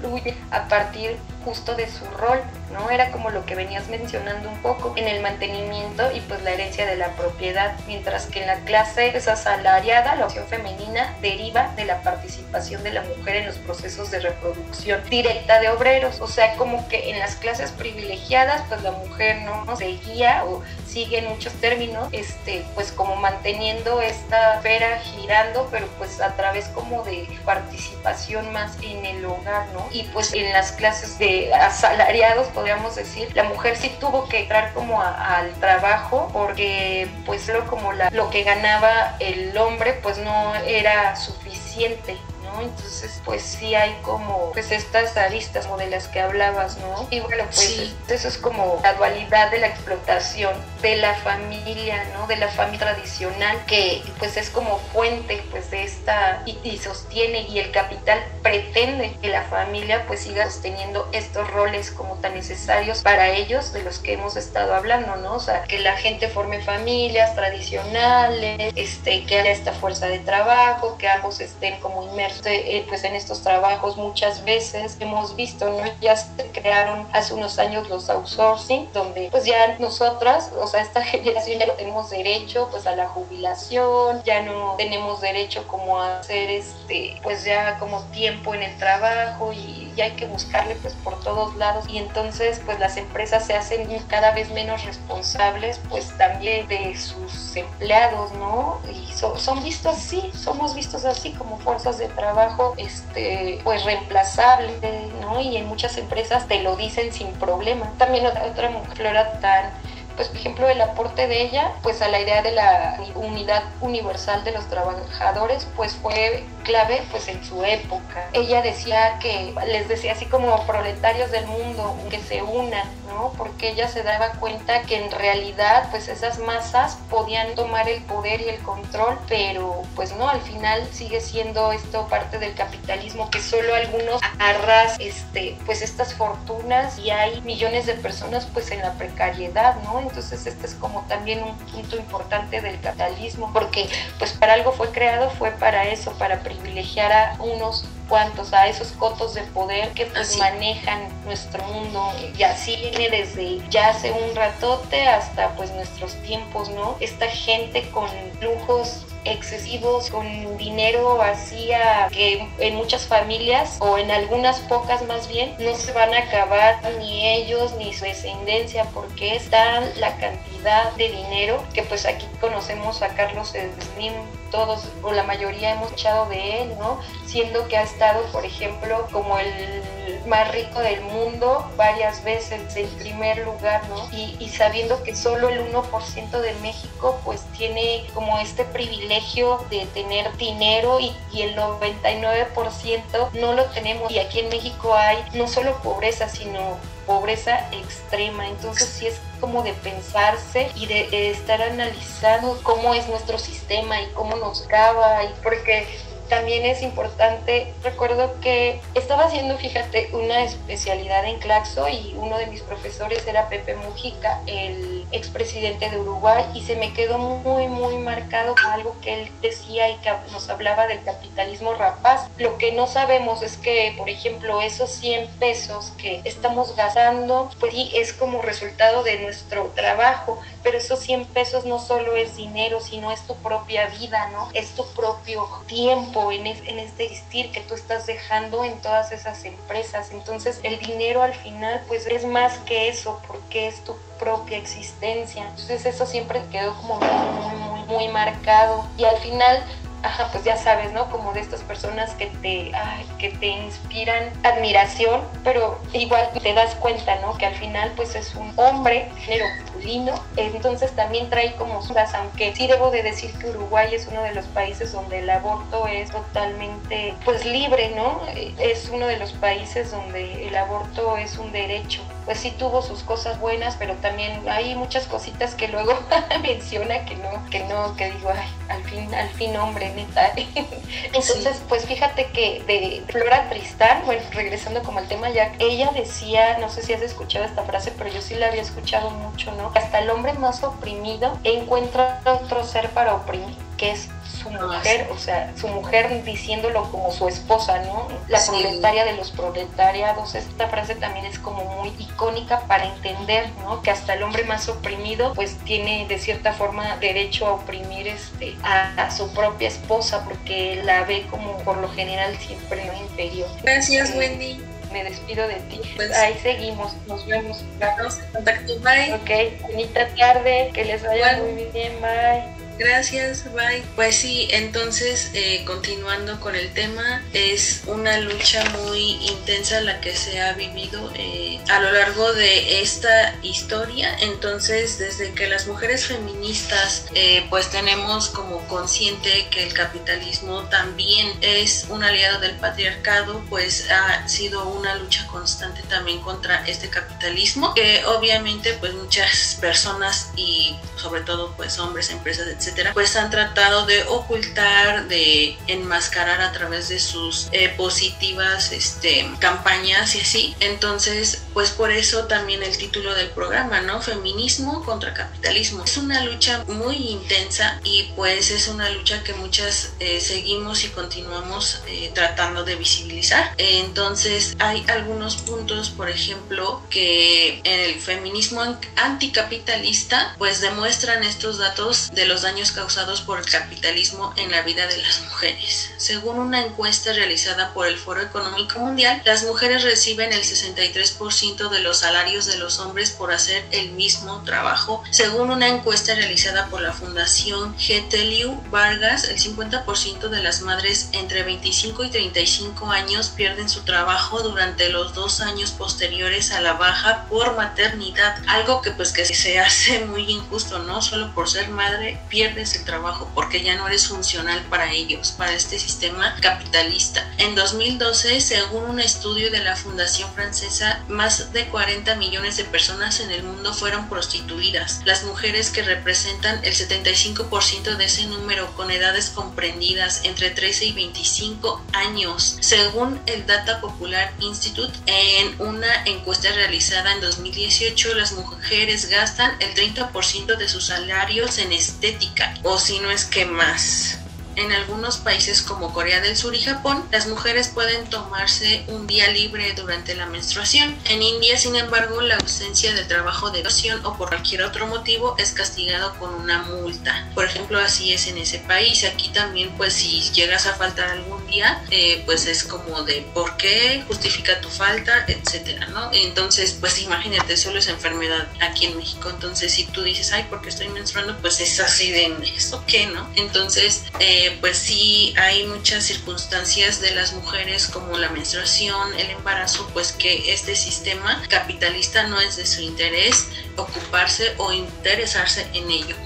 fluye 0.00 0.36
a 0.50 0.68
partir 0.68 1.16
justo 1.46 1.76
de 1.76 1.88
su 1.88 2.04
rol, 2.18 2.40
¿no? 2.72 2.90
Era 2.90 3.12
como 3.12 3.30
lo 3.30 3.46
que 3.46 3.54
venías 3.54 3.86
mencionando 3.86 4.50
un 4.50 4.58
poco 4.58 4.92
en 4.96 5.06
el 5.06 5.22
mantenimiento 5.22 6.10
y 6.12 6.20
pues 6.22 6.42
la 6.42 6.50
herencia 6.50 6.84
de 6.86 6.96
la 6.96 7.10
propiedad, 7.12 7.76
mientras 7.86 8.26
que 8.26 8.40
en 8.40 8.48
la 8.48 8.56
clase 8.64 9.16
asalariada 9.16 10.16
la 10.16 10.26
opción 10.26 10.44
femenina 10.48 11.14
deriva 11.22 11.72
de 11.76 11.84
la 11.84 12.02
participación 12.02 12.82
de 12.82 12.94
la 12.94 13.02
mujer 13.02 13.36
en 13.36 13.46
los 13.46 13.58
procesos 13.58 14.10
de 14.10 14.18
reproducción 14.18 15.00
directa 15.08 15.60
de 15.60 15.68
obreros. 15.68 16.20
O 16.20 16.26
sea, 16.26 16.56
como 16.56 16.88
que 16.88 17.10
en 17.10 17.20
las 17.20 17.36
clases 17.36 17.70
privilegiadas, 17.70 18.62
pues 18.68 18.82
la 18.82 18.90
mujer 18.90 19.42
no 19.42 19.76
seguía 19.76 20.44
o 20.46 20.62
sigue 20.96 21.18
en 21.18 21.28
muchos 21.28 21.52
términos, 21.54 22.08
este, 22.10 22.64
pues 22.74 22.90
como 22.90 23.16
manteniendo 23.16 24.00
esta 24.00 24.56
esfera 24.56 24.98
girando, 24.98 25.68
pero 25.70 25.86
pues 25.98 26.20
a 26.20 26.34
través 26.34 26.66
como 26.68 27.04
de 27.04 27.28
participación 27.44 28.52
más 28.52 28.76
en 28.82 29.04
el 29.04 29.24
hogar, 29.24 29.66
¿no? 29.74 29.86
Y 29.92 30.04
pues 30.04 30.32
en 30.32 30.52
las 30.52 30.72
clases 30.72 31.18
de 31.18 31.35
asalariados, 31.52 32.48
podríamos 32.48 32.94
decir, 32.94 33.30
la 33.34 33.44
mujer 33.44 33.76
sí 33.76 33.94
tuvo 34.00 34.28
que 34.28 34.40
entrar 34.40 34.72
como 34.72 35.02
al 35.02 35.50
trabajo 35.60 36.30
porque 36.32 37.08
pues 37.24 37.48
lo 37.48 37.66
como 37.66 37.92
la, 37.92 38.10
lo 38.10 38.30
que 38.30 38.42
ganaba 38.42 39.16
el 39.20 39.56
hombre 39.56 39.94
pues 40.02 40.18
no 40.18 40.54
era 40.56 41.16
suficiente 41.16 42.16
entonces, 42.60 43.20
pues 43.24 43.42
sí 43.42 43.74
hay 43.74 43.96
como, 44.02 44.52
pues 44.52 44.70
estas 44.70 45.16
aristas 45.16 45.66
como 45.66 45.78
de 45.78 45.88
las 45.88 46.08
que 46.08 46.20
hablabas, 46.20 46.78
¿no? 46.78 47.06
Y 47.10 47.20
bueno, 47.20 47.44
pues 47.44 47.94
eso 48.08 48.28
es 48.28 48.38
como 48.38 48.80
la 48.82 48.94
dualidad 48.94 49.50
de 49.50 49.58
la 49.58 49.68
explotación 49.68 50.54
de 50.82 50.96
la 50.96 51.14
familia, 51.14 52.04
¿no? 52.14 52.26
De 52.26 52.36
la 52.36 52.48
familia 52.48 52.86
tradicional, 52.86 53.64
que 53.66 54.02
pues 54.18 54.36
es 54.36 54.50
como 54.50 54.78
fuente, 54.92 55.42
pues 55.50 55.70
de 55.70 55.82
esta, 55.82 56.42
y, 56.46 56.58
y 56.62 56.78
sostiene, 56.78 57.40
y 57.42 57.58
el 57.58 57.70
capital 57.70 58.22
pretende 58.42 59.16
que 59.20 59.28
la 59.28 59.42
familia 59.42 60.04
pues 60.06 60.20
siga 60.20 60.44
sosteniendo 60.50 61.08
estos 61.12 61.50
roles 61.50 61.90
como 61.90 62.14
tan 62.16 62.34
necesarios 62.34 63.02
para 63.02 63.30
ellos, 63.30 63.72
de 63.72 63.82
los 63.82 63.98
que 63.98 64.14
hemos 64.14 64.36
estado 64.36 64.74
hablando, 64.74 65.16
¿no? 65.16 65.34
O 65.34 65.40
sea, 65.40 65.64
que 65.64 65.78
la 65.78 65.96
gente 65.96 66.28
forme 66.28 66.60
familias 66.60 67.34
tradicionales, 67.34 68.72
este, 68.76 69.24
que 69.24 69.40
haya 69.40 69.50
esta 69.50 69.72
fuerza 69.72 70.06
de 70.06 70.18
trabajo, 70.20 70.96
que 70.98 71.08
ambos 71.08 71.40
estén 71.40 71.78
como 71.80 72.02
inmersos 72.04 72.45
eh, 72.54 72.84
pues 72.88 73.04
en 73.04 73.14
estos 73.14 73.42
trabajos 73.42 73.96
muchas 73.96 74.44
veces 74.44 74.96
hemos 75.00 75.36
visto, 75.36 75.68
¿no? 75.68 75.82
Ya 76.00 76.16
se 76.16 76.50
crearon 76.52 77.06
hace 77.12 77.34
unos 77.34 77.58
años 77.58 77.88
los 77.88 78.08
outsourcing, 78.10 78.88
donde 78.92 79.28
pues 79.30 79.44
ya 79.44 79.76
nosotras, 79.78 80.50
o 80.60 80.66
sea, 80.66 80.82
esta 80.82 81.02
generación 81.04 81.58
ya 81.58 81.66
no 81.66 81.72
tenemos 81.74 82.10
derecho 82.10 82.68
pues 82.70 82.86
a 82.86 82.96
la 82.96 83.08
jubilación, 83.08 84.22
ya 84.24 84.42
no 84.42 84.74
tenemos 84.76 85.20
derecho 85.20 85.66
como 85.66 86.00
a 86.00 86.20
hacer 86.20 86.50
este, 86.50 87.18
pues 87.22 87.44
ya 87.44 87.78
como 87.78 88.02
tiempo 88.04 88.54
en 88.54 88.62
el 88.62 88.76
trabajo 88.78 89.52
y 89.52 89.85
ya 89.96 90.04
hay 90.04 90.12
que 90.12 90.26
buscarle 90.26 90.76
pues 90.76 90.94
por 90.94 91.18
todos 91.20 91.56
lados 91.56 91.86
y 91.88 91.98
entonces 91.98 92.60
pues 92.64 92.78
las 92.78 92.96
empresas 92.96 93.46
se 93.46 93.54
hacen 93.54 93.88
cada 94.08 94.32
vez 94.32 94.50
menos 94.50 94.84
responsables 94.84 95.80
pues 95.88 96.16
también 96.18 96.68
de 96.68 96.96
sus 96.96 97.56
empleados, 97.56 98.32
¿no? 98.32 98.80
Y 98.92 99.12
son 99.14 99.64
vistos 99.64 99.96
así, 99.96 100.30
somos 100.34 100.74
vistos 100.74 101.04
así 101.04 101.32
como 101.32 101.58
fuerzas 101.58 101.98
de 101.98 102.08
trabajo 102.08 102.74
este 102.76 103.60
pues 103.64 103.84
reemplazables, 103.84 104.80
¿no? 105.20 105.40
Y 105.40 105.56
en 105.56 105.66
muchas 105.66 105.96
empresas 105.96 106.46
te 106.46 106.62
lo 106.62 106.76
dicen 106.76 107.12
sin 107.12 107.32
problema. 107.32 107.90
También 107.98 108.26
otra, 108.26 108.44
otra 108.44 108.70
Flora 108.94 109.40
Tan, 109.40 109.70
pues 110.16 110.28
por 110.28 110.36
ejemplo 110.36 110.68
el 110.68 110.80
aporte 110.80 111.26
de 111.26 111.42
ella 111.42 111.72
pues 111.82 112.02
a 112.02 112.08
la 112.08 112.20
idea 112.20 112.42
de 112.42 112.52
la 112.52 112.98
unidad 113.14 113.62
universal 113.80 114.44
de 114.44 114.52
los 114.52 114.66
trabajadores 114.66 115.66
pues 115.76 115.94
fue 115.94 116.44
clave 116.66 117.02
pues 117.10 117.28
en 117.28 117.42
su 117.44 117.64
época. 117.64 118.28
Ella 118.32 118.60
decía 118.60 119.18
que 119.20 119.54
les 119.68 119.88
decía 119.88 120.12
así 120.12 120.26
como 120.26 120.66
proletarios 120.66 121.30
del 121.30 121.46
mundo 121.46 121.96
que 122.10 122.20
se 122.20 122.42
unan, 122.42 122.86
¿no? 123.06 123.32
Porque 123.38 123.70
ella 123.70 123.88
se 123.88 124.02
daba 124.02 124.32
cuenta 124.32 124.82
que 124.82 124.96
en 124.96 125.10
realidad 125.10 125.88
pues 125.90 126.08
esas 126.08 126.38
masas 126.40 126.98
podían 127.08 127.54
tomar 127.54 127.88
el 127.88 128.02
poder 128.02 128.40
y 128.40 128.48
el 128.48 128.58
control, 128.58 129.18
pero 129.28 129.82
pues 129.94 130.14
no, 130.16 130.28
al 130.28 130.40
final 130.40 130.86
sigue 130.92 131.20
siendo 131.20 131.72
esto 131.72 132.08
parte 132.08 132.38
del 132.38 132.54
capitalismo 132.54 133.30
que 133.30 133.40
solo 133.40 133.74
algunos 133.74 134.20
arras 134.38 134.96
este 134.98 135.56
pues 135.64 135.82
estas 135.82 136.14
fortunas 136.14 136.98
y 136.98 137.10
hay 137.10 137.40
millones 137.42 137.86
de 137.86 137.94
personas 137.94 138.46
pues 138.52 138.70
en 138.72 138.80
la 138.80 138.92
precariedad, 138.94 139.76
¿no? 139.84 140.00
Entonces 140.00 140.46
este 140.46 140.66
es 140.66 140.74
como 140.74 141.02
también 141.02 141.42
un 141.44 141.56
punto 141.58 141.96
importante 141.96 142.60
del 142.60 142.80
capitalismo, 142.80 143.52
porque 143.52 143.88
pues 144.18 144.32
para 144.32 144.54
algo 144.54 144.72
fue 144.72 144.90
creado, 144.90 145.30
fue 145.30 145.52
para 145.52 145.84
eso, 145.84 146.12
para 146.18 146.40
privilegiar 146.56 147.12
a 147.12 147.36
unos 147.40 147.84
cuantos, 148.08 148.52
a 148.52 148.68
esos 148.68 148.92
cotos 148.92 149.34
de 149.34 149.42
poder 149.42 149.90
que 149.90 150.06
pues 150.06 150.36
manejan 150.38 151.08
nuestro 151.24 151.62
mundo 151.64 152.12
y 152.38 152.42
así 152.42 152.76
viene 152.76 153.10
desde 153.10 153.58
ya 153.68 153.88
hace 153.88 154.12
un 154.12 154.34
ratote 154.34 155.08
hasta 155.08 155.50
pues 155.56 155.70
nuestros 155.72 156.14
tiempos, 156.22 156.68
¿no? 156.70 156.96
Esta 157.00 157.26
gente 157.26 157.88
con 157.90 158.08
lujos 158.40 159.04
excesivos 159.26 160.08
con 160.10 160.56
dinero 160.56 161.16
vacía 161.16 162.08
que 162.12 162.48
en 162.58 162.76
muchas 162.76 163.06
familias 163.06 163.76
o 163.80 163.98
en 163.98 164.10
algunas 164.10 164.60
pocas 164.60 165.04
más 165.06 165.28
bien 165.28 165.54
no 165.58 165.74
se 165.74 165.92
van 165.92 166.14
a 166.14 166.18
acabar 166.18 166.80
ni 166.98 167.28
ellos 167.28 167.74
ni 167.76 167.92
su 167.92 168.04
descendencia 168.04 168.84
porque 168.94 169.34
está 169.34 169.80
la 169.96 170.16
cantidad 170.16 170.55
de 170.66 171.08
dinero 171.10 171.62
que 171.72 171.84
pues 171.84 172.06
aquí 172.06 172.26
conocemos 172.40 173.00
a 173.00 173.08
Carlos 173.10 173.54
Slim 173.94 174.12
todos 174.50 174.88
o 175.02 175.12
la 175.12 175.22
mayoría 175.22 175.72
hemos 175.72 175.92
echado 175.92 176.28
de 176.28 176.62
él, 176.62 176.76
¿no? 176.76 177.00
Siendo 177.24 177.68
que 177.68 177.76
ha 177.76 177.82
estado, 177.82 178.24
por 178.32 178.44
ejemplo, 178.44 179.06
como 179.12 179.38
el 179.38 179.82
más 180.26 180.50
rico 180.50 180.80
del 180.80 181.02
mundo 181.02 181.70
varias 181.76 182.24
veces 182.24 182.74
en 182.74 182.88
primer 182.98 183.38
lugar, 183.38 183.88
¿no? 183.88 184.08
Y, 184.10 184.48
sabiendo 184.48 185.02
que 185.04 185.14
solo 185.14 185.50
el 185.50 185.72
1% 185.72 186.40
de 186.40 186.54
México 186.54 187.20
pues 187.24 187.42
tiene 187.56 188.04
como 188.12 188.38
este 188.38 188.64
privilegio 188.64 189.64
de 189.70 189.86
tener 189.86 190.36
dinero 190.36 190.98
y, 190.98 191.14
y 191.32 191.42
el 191.42 191.56
99% 191.56 193.30
no 193.34 193.52
lo 193.52 193.66
tenemos. 193.66 194.10
Y 194.10 194.18
aquí 194.18 194.40
en 194.40 194.48
México 194.48 194.94
hay 194.94 195.18
no 195.34 195.46
solo 195.46 195.80
pobreza, 195.82 196.28
sino 196.28 196.78
pobreza 197.06 197.68
extrema. 197.72 198.48
Entonces 198.48 198.88
sí 198.88 199.06
es 199.06 199.20
como 199.40 199.62
de 199.62 199.72
pensarse 199.72 200.70
y 200.74 200.86
de, 200.86 201.30
estar 201.30 201.62
analizando 201.62 202.58
cómo 202.62 202.94
es 202.94 203.08
nuestro 203.08 203.38
sistema 203.38 204.00
y 204.00 204.06
cómo 204.08 204.36
nos 204.36 204.64
acaba 204.64 205.24
y 205.24 205.32
porque 205.42 205.86
también 206.28 206.64
es 206.64 206.82
importante, 206.82 207.72
recuerdo 207.84 208.40
que 208.40 208.80
estaba 208.94 209.26
haciendo, 209.26 209.56
fíjate, 209.58 210.10
una 210.12 210.42
especialidad 210.42 211.24
en 211.24 211.38
Claxo 211.38 211.88
y 211.88 212.14
uno 212.16 212.36
de 212.38 212.46
mis 212.48 212.62
profesores 212.62 213.24
era 213.26 213.48
Pepe 213.48 213.76
Mujica, 213.76 214.40
el 214.46 214.95
expresidente 215.12 215.90
de 215.90 215.98
Uruguay, 215.98 216.44
y 216.54 216.62
se 216.62 216.76
me 216.76 216.92
quedó 216.92 217.18
muy, 217.18 217.68
muy 217.68 217.96
marcado 217.98 218.54
algo 218.72 218.96
que 219.00 219.22
él 219.22 219.32
decía 219.40 219.88
y 219.88 219.96
que 219.96 220.12
nos 220.32 220.48
hablaba 220.48 220.86
del 220.86 221.02
capitalismo 221.02 221.74
rapaz. 221.74 222.28
Lo 222.38 222.58
que 222.58 222.72
no 222.72 222.86
sabemos 222.86 223.42
es 223.42 223.56
que, 223.56 223.94
por 223.96 224.08
ejemplo, 224.08 224.60
esos 224.62 224.90
100 224.90 225.28
pesos 225.38 225.92
que 225.98 226.20
estamos 226.24 226.76
gastando, 226.76 227.50
pues 227.58 227.72
sí, 227.72 227.90
es 227.94 228.12
como 228.12 228.42
resultado 228.42 229.02
de 229.02 229.18
nuestro 229.20 229.72
trabajo, 229.74 230.40
pero 230.62 230.78
esos 230.78 231.00
100 231.00 231.26
pesos 231.26 231.64
no 231.64 231.78
solo 231.78 232.16
es 232.16 232.36
dinero, 232.36 232.80
sino 232.80 233.12
es 233.12 233.20
tu 233.26 233.36
propia 233.36 233.86
vida, 233.86 234.28
¿no? 234.30 234.48
Es 234.54 234.70
tu 234.70 234.86
propio 234.92 235.48
tiempo 235.66 236.32
en, 236.32 236.46
en 236.46 236.78
este 236.78 237.06
existir 237.06 237.50
que 237.52 237.60
tú 237.60 237.74
estás 237.74 238.06
dejando 238.06 238.64
en 238.64 238.80
todas 238.80 239.12
esas 239.12 239.44
empresas. 239.44 240.10
Entonces 240.10 240.60
el 240.62 240.78
dinero 240.78 241.22
al 241.22 241.34
final 241.34 241.82
pues 241.88 242.06
es 242.06 242.24
más 242.24 242.58
que 242.60 242.88
eso 242.88 243.20
porque 243.26 243.68
es 243.68 243.82
tu 243.84 243.94
propia 244.18 244.58
existencia. 244.58 245.42
Entonces 245.42 245.86
eso 245.86 246.06
siempre 246.06 246.42
quedó 246.50 246.74
como 246.76 247.00
muy, 247.00 247.56
muy, 247.56 247.84
muy 247.84 248.08
marcado. 248.08 248.86
Y 248.96 249.04
al 249.04 249.16
final 249.18 249.62
ajá, 250.06 250.28
pues 250.32 250.44
ya 250.44 250.56
sabes, 250.56 250.92
¿no? 250.92 251.10
Como 251.10 251.32
de 251.32 251.40
estas 251.40 251.62
personas 251.62 252.14
que 252.14 252.26
te, 252.26 252.72
que 253.18 253.30
te 253.30 253.46
inspiran 253.46 254.30
admiración, 254.42 255.22
pero 255.44 255.78
igual 255.92 256.30
te 256.42 256.54
das 256.54 256.74
cuenta, 256.76 257.16
¿no? 257.20 257.36
Que 257.36 257.46
al 257.46 257.54
final 257.54 257.92
pues 257.96 258.14
es 258.14 258.34
un 258.34 258.52
hombre, 258.56 259.10
género 259.18 259.46
masculino, 259.60 260.14
entonces 260.36 260.92
también 260.92 261.28
trae 261.28 261.54
como 261.56 261.82
dudas, 261.82 262.14
aunque 262.14 262.54
sí 262.54 262.66
debo 262.66 262.90
de 262.90 263.02
decir 263.02 263.32
que 263.38 263.50
Uruguay 263.50 263.88
es 263.92 264.06
uno 264.06 264.22
de 264.22 264.34
los 264.34 264.46
países 264.46 264.92
donde 264.92 265.20
el 265.20 265.30
aborto 265.30 265.86
es 265.86 266.10
totalmente 266.10 267.14
pues 267.24 267.44
libre, 267.44 267.92
¿no? 267.96 268.20
Es 268.58 268.88
uno 268.88 269.06
de 269.06 269.16
los 269.16 269.32
países 269.32 269.90
donde 269.90 270.46
el 270.46 270.56
aborto 270.56 271.16
es 271.16 271.36
un 271.38 271.52
derecho. 271.52 272.02
Pues 272.26 272.38
sí 272.38 272.50
tuvo 272.50 272.82
sus 272.82 273.02
cosas 273.02 273.40
buenas, 273.40 273.76
pero 273.76 273.94
también 273.94 274.46
hay 274.48 274.74
muchas 274.74 275.06
cositas 275.06 275.54
que 275.54 275.68
luego 275.68 275.94
menciona 276.42 277.04
que 277.06 277.14
no, 277.16 277.30
que 277.50 277.60
no, 277.64 277.96
que 277.96 278.10
digo, 278.10 278.30
ay, 278.30 278.48
al 278.68 278.82
fin, 278.82 279.14
al 279.14 279.30
fin 279.30 279.56
hombre, 279.56 279.94
neta. 279.94 280.32
Entonces, 281.04 281.62
pues 281.68 281.86
fíjate 281.86 282.26
que 282.32 282.62
de 282.66 283.04
Flora 283.10 283.48
Tristán, 283.48 284.02
bueno, 284.04 284.22
regresando 284.32 284.82
como 284.82 284.98
al 284.98 285.08
tema 285.08 285.30
ya, 285.30 285.52
ella 285.60 285.90
decía, 285.94 286.58
no 286.58 286.68
sé 286.68 286.82
si 286.82 286.92
has 286.92 287.02
escuchado 287.02 287.44
esta 287.44 287.62
frase, 287.62 287.92
pero 287.96 288.10
yo 288.10 288.20
sí 288.20 288.34
la 288.34 288.48
había 288.48 288.62
escuchado 288.62 289.10
mucho, 289.10 289.52
¿no? 289.52 289.70
Hasta 289.74 290.00
el 290.00 290.10
hombre 290.10 290.32
más 290.34 290.62
oprimido 290.64 291.38
encuentra 291.44 292.20
otro 292.26 292.64
ser 292.64 292.90
para 292.90 293.14
oprimir, 293.14 293.56
que 293.76 293.92
es 293.92 294.08
su 294.46 294.66
mujer, 294.66 295.08
o 295.10 295.18
sea, 295.18 295.52
su 295.56 295.68
mujer 295.68 296.24
diciéndolo 296.24 296.90
como 296.90 297.10
su 297.10 297.28
esposa, 297.28 297.82
¿no? 297.82 298.08
La 298.28 298.44
proletaria 298.44 299.04
de 299.04 299.14
los 299.14 299.30
proletariados. 299.30 300.34
Esta 300.34 300.68
frase 300.68 300.94
también 300.94 301.26
es 301.26 301.38
como 301.38 301.64
muy 301.64 301.92
icónica 301.98 302.60
para 302.60 302.84
entender, 302.84 303.48
¿no? 303.62 303.82
Que 303.82 303.90
hasta 303.90 304.14
el 304.14 304.22
hombre 304.22 304.44
más 304.44 304.68
oprimido, 304.68 305.32
pues 305.34 305.56
tiene 305.64 306.06
de 306.08 306.18
cierta 306.18 306.52
forma 306.52 306.96
derecho 306.96 307.46
a 307.46 307.52
oprimir 307.52 308.08
este, 308.08 308.54
a, 308.62 309.10
su 309.10 309.32
propia 309.32 309.68
esposa, 309.68 310.24
porque 310.24 310.80
la 310.84 311.04
ve 311.04 311.26
como 311.30 311.58
por 311.58 311.76
lo 311.78 311.88
general 311.88 312.36
siempre 312.38 312.90
inferior. 313.00 313.48
Gracias, 313.62 314.14
Wendy 314.14 314.60
me 314.92 315.04
despido 315.04 315.46
de 315.46 315.56
ti. 315.68 315.80
Pues, 315.96 316.10
Ahí 316.12 316.38
seguimos, 316.42 316.94
nos 317.06 317.26
vemos. 317.26 317.60
En 317.60 318.32
contacto, 318.32 318.78
bye. 318.80 319.14
Ok, 319.14 319.62
bonita 319.62 320.08
tarde, 320.16 320.70
que 320.72 320.84
les 320.84 321.02
vaya 321.02 321.38
muy 321.38 321.64
bien, 321.72 321.92
bye. 322.00 322.55
Gracias, 322.78 323.50
bye. 323.54 323.82
Pues 323.94 324.16
sí, 324.16 324.48
entonces 324.50 325.30
eh, 325.32 325.64
continuando 325.64 326.38
con 326.40 326.54
el 326.54 326.72
tema, 326.74 327.22
es 327.32 327.82
una 327.86 328.20
lucha 328.20 328.62
muy 328.82 329.12
intensa 329.30 329.80
la 329.80 329.98
que 330.02 330.14
se 330.14 330.42
ha 330.42 330.52
vivido 330.52 331.10
eh, 331.14 331.58
a 331.70 331.80
lo 331.80 331.90
largo 331.90 332.34
de 332.34 332.82
esta 332.82 333.34
historia. 333.42 334.14
Entonces, 334.20 334.98
desde 334.98 335.32
que 335.32 335.48
las 335.48 335.66
mujeres 335.66 336.04
feministas 336.04 337.06
eh, 337.14 337.46
pues 337.48 337.70
tenemos 337.70 338.28
como 338.28 338.58
consciente 338.68 339.46
que 339.50 339.62
el 339.62 339.72
capitalismo 339.72 340.64
también 340.64 341.32
es 341.40 341.86
un 341.88 342.04
aliado 342.04 342.40
del 342.40 342.56
patriarcado, 342.56 343.42
pues 343.48 343.90
ha 343.90 344.28
sido 344.28 344.68
una 344.68 344.96
lucha 344.96 345.26
constante 345.28 345.82
también 345.88 346.20
contra 346.20 346.62
este 346.66 346.90
capitalismo, 346.90 347.72
que 347.72 348.04
obviamente 348.04 348.74
pues 348.74 348.92
muchas 348.92 349.56
personas 349.62 350.28
y 350.36 350.76
sobre 350.96 351.22
todo 351.22 351.54
pues 351.56 351.78
hombres, 351.78 352.10
empresas, 352.10 352.48
etc 352.48 352.65
pues 352.92 353.16
han 353.16 353.30
tratado 353.30 353.86
de 353.86 354.02
ocultar, 354.04 355.08
de 355.08 355.56
enmascarar 355.66 356.40
a 356.40 356.52
través 356.52 356.88
de 356.88 356.98
sus 356.98 357.48
eh, 357.52 357.72
positivas 357.76 358.72
este, 358.72 359.28
campañas 359.38 360.14
y 360.14 360.20
así. 360.20 360.56
Entonces, 360.60 361.42
pues 361.52 361.70
por 361.70 361.90
eso 361.90 362.26
también 362.26 362.62
el 362.62 362.76
título 362.76 363.14
del 363.14 363.28
programa, 363.30 363.80
¿no? 363.80 364.00
Feminismo 364.00 364.84
contra 364.84 365.14
capitalismo. 365.14 365.84
Es 365.84 365.96
una 365.96 366.24
lucha 366.24 366.64
muy 366.68 366.96
intensa 366.96 367.80
y 367.84 368.04
pues 368.16 368.50
es 368.50 368.68
una 368.68 368.90
lucha 368.90 369.22
que 369.22 369.32
muchas 369.34 369.92
eh, 370.00 370.20
seguimos 370.20 370.84
y 370.84 370.88
continuamos 370.88 371.80
eh, 371.86 372.10
tratando 372.14 372.64
de 372.64 372.76
visibilizar. 372.76 373.54
Entonces, 373.58 374.56
hay 374.58 374.84
algunos 374.88 375.36
puntos, 375.36 375.90
por 375.90 376.10
ejemplo, 376.10 376.82
que 376.90 377.60
el 377.64 378.00
feminismo 378.00 378.62
anticapitalista 378.96 380.34
pues 380.38 380.60
demuestran 380.60 381.22
estos 381.24 381.58
datos 381.58 382.10
de 382.12 382.26
los 382.26 382.42
daños 382.42 382.55
causados 382.64 383.20
por 383.20 383.38
el 383.38 383.44
capitalismo 383.44 384.32
en 384.36 384.50
la 384.50 384.62
vida 384.62 384.86
de 384.86 384.96
las 384.96 385.20
mujeres. 385.22 385.90
Según 385.98 386.38
una 386.38 386.64
encuesta 386.64 387.12
realizada 387.12 387.74
por 387.74 387.86
el 387.86 387.98
Foro 387.98 388.22
Económico 388.22 388.78
Mundial, 388.78 389.20
las 389.26 389.44
mujeres 389.44 389.82
reciben 389.82 390.32
el 390.32 390.40
63% 390.40 391.68
de 391.68 391.80
los 391.80 391.98
salarios 391.98 392.46
de 392.46 392.56
los 392.56 392.78
hombres 392.78 393.10
por 393.10 393.30
hacer 393.30 393.64
el 393.72 393.90
mismo 393.92 394.42
trabajo. 394.44 395.02
Según 395.10 395.50
una 395.50 395.68
encuesta 395.68 396.14
realizada 396.14 396.68
por 396.68 396.80
la 396.80 396.92
Fundación 396.92 397.78
Geteliu 397.78 398.58
Vargas, 398.70 399.24
el 399.24 399.38
50% 399.38 400.28
de 400.28 400.42
las 400.42 400.62
madres 400.62 401.10
entre 401.12 401.42
25 401.42 402.04
y 402.04 402.10
35 402.10 402.90
años 402.90 403.28
pierden 403.28 403.68
su 403.68 403.82
trabajo 403.82 404.40
durante 404.40 404.88
los 404.88 405.12
dos 405.12 405.40
años 405.40 405.72
posteriores 405.72 406.52
a 406.52 406.62
la 406.62 406.72
baja 406.72 407.26
por 407.28 407.54
maternidad, 407.54 408.42
algo 408.46 408.80
que 408.80 408.92
pues 408.92 409.12
que 409.12 409.26
se 409.26 409.58
hace 409.58 410.06
muy 410.06 410.30
injusto, 410.30 410.78
¿no? 410.78 411.02
Solo 411.02 411.34
por 411.34 411.50
ser 411.50 411.68
madre 411.68 412.18
pierde 412.30 412.45
pierdes 412.46 412.76
el 412.76 412.84
trabajo 412.84 413.28
porque 413.34 413.62
ya 413.62 413.74
no 413.74 413.88
eres 413.88 414.06
funcional 414.06 414.62
para 414.70 414.92
ellos, 414.92 415.32
para 415.32 415.52
este 415.52 415.80
sistema 415.80 416.36
capitalista. 416.40 417.28
En 417.38 417.56
2012, 417.56 418.40
según 418.40 418.84
un 418.84 419.00
estudio 419.00 419.50
de 419.50 419.64
la 419.64 419.74
Fundación 419.74 420.32
Francesa, 420.32 421.02
más 421.08 421.52
de 421.52 421.66
40 421.66 422.14
millones 422.14 422.56
de 422.56 422.64
personas 422.64 423.18
en 423.18 423.32
el 423.32 423.42
mundo 423.42 423.74
fueron 423.74 424.08
prostituidas. 424.08 425.00
Las 425.04 425.24
mujeres 425.24 425.70
que 425.70 425.82
representan 425.82 426.64
el 426.64 426.72
75% 426.72 427.96
de 427.96 428.04
ese 428.04 428.26
número 428.26 428.72
con 428.76 428.92
edades 428.92 429.30
comprendidas 429.30 430.20
entre 430.24 430.50
13 430.50 430.86
y 430.86 430.92
25 430.92 431.84
años. 431.94 432.58
Según 432.60 433.20
el 433.26 433.44
Data 433.46 433.80
Popular 433.80 434.32
Institute, 434.38 434.96
en 435.06 435.60
una 435.60 436.04
encuesta 436.04 436.52
realizada 436.52 437.12
en 437.12 437.20
2018, 437.20 438.14
las 438.14 438.32
mujeres 438.34 439.08
gastan 439.08 439.56
el 439.58 439.74
30% 439.74 440.56
de 440.56 440.68
sus 440.68 440.84
salarios 440.84 441.58
en 441.58 441.72
estética 441.72 442.35
o 442.62 442.78
si 442.78 442.98
no 443.00 443.10
es 443.10 443.24
que 443.24 443.44
más. 443.46 444.18
En 444.56 444.72
algunos 444.72 445.18
países 445.18 445.60
como 445.60 445.92
Corea 445.92 446.22
del 446.22 446.34
Sur 446.34 446.54
y 446.54 446.62
Japón, 446.62 447.06
las 447.12 447.26
mujeres 447.26 447.68
pueden 447.68 448.08
tomarse 448.08 448.84
un 448.88 449.06
día 449.06 449.30
libre 449.30 449.74
durante 449.74 450.14
la 450.14 450.24
menstruación. 450.24 450.96
En 451.04 451.22
India, 451.22 451.58
sin 451.58 451.76
embargo, 451.76 452.22
la 452.22 452.36
ausencia 452.36 452.94
de 452.94 453.04
trabajo 453.04 453.50
de 453.50 453.60
oración 453.60 454.04
o 454.06 454.16
por 454.16 454.28
cualquier 454.28 454.62
otro 454.62 454.86
motivo 454.86 455.34
es 455.38 455.52
castigado 455.52 456.18
con 456.18 456.32
una 456.34 456.62
multa. 456.62 457.28
Por 457.34 457.44
ejemplo, 457.44 457.78
así 457.78 458.14
es 458.14 458.28
en 458.28 458.38
ese 458.38 458.58
país. 458.60 459.04
Aquí 459.04 459.28
también, 459.28 459.70
pues 459.76 459.92
si 459.92 460.22
llegas 460.32 460.66
a 460.66 460.74
faltar 460.74 461.10
algún 461.10 461.46
día, 461.46 461.82
eh, 461.90 462.22
pues 462.24 462.46
es 462.46 462.64
como 462.64 463.02
de 463.02 463.26
por 463.34 463.58
qué 463.58 464.02
justifica 464.08 464.60
tu 464.62 464.70
falta, 464.70 465.26
etcétera, 465.28 465.86
¿no? 465.88 466.10
Entonces, 466.12 466.76
pues 466.80 466.98
imagínate, 467.02 467.58
solo 467.58 467.78
es 467.78 467.88
enfermedad 467.88 468.48
aquí 468.60 468.86
en 468.86 468.96
México. 468.96 469.28
Entonces, 469.28 469.72
si 469.72 469.84
tú 469.84 470.02
dices, 470.02 470.32
ay, 470.32 470.46
porque 470.48 470.70
estoy 470.70 470.88
menstruando, 470.88 471.36
pues 471.42 471.60
es 471.60 471.78
así 471.78 472.10
de 472.10 472.34
eso 472.56 472.82
qué, 472.86 473.06
¿no? 473.06 473.28
Entonces, 473.36 474.04
eh, 474.18 474.45
pues 474.52 474.78
sí 474.78 475.34
hay 475.36 475.66
muchas 475.66 476.04
circunstancias 476.04 477.00
de 477.00 477.14
las 477.14 477.32
mujeres 477.32 477.86
como 477.86 478.18
la 478.18 478.30
menstruación, 478.30 479.14
el 479.18 479.30
embarazo, 479.30 479.88
pues 479.92 480.12
que 480.12 480.52
este 480.52 480.76
sistema 480.76 481.42
capitalista 481.48 482.24
no 482.24 482.40
es 482.40 482.56
de 482.56 482.66
su 482.66 482.80
interés 482.82 483.48
ocuparse 483.76 484.54
o 484.58 484.72
interesarse 484.72 485.66
en 485.74 485.90
ello. 485.90 486.16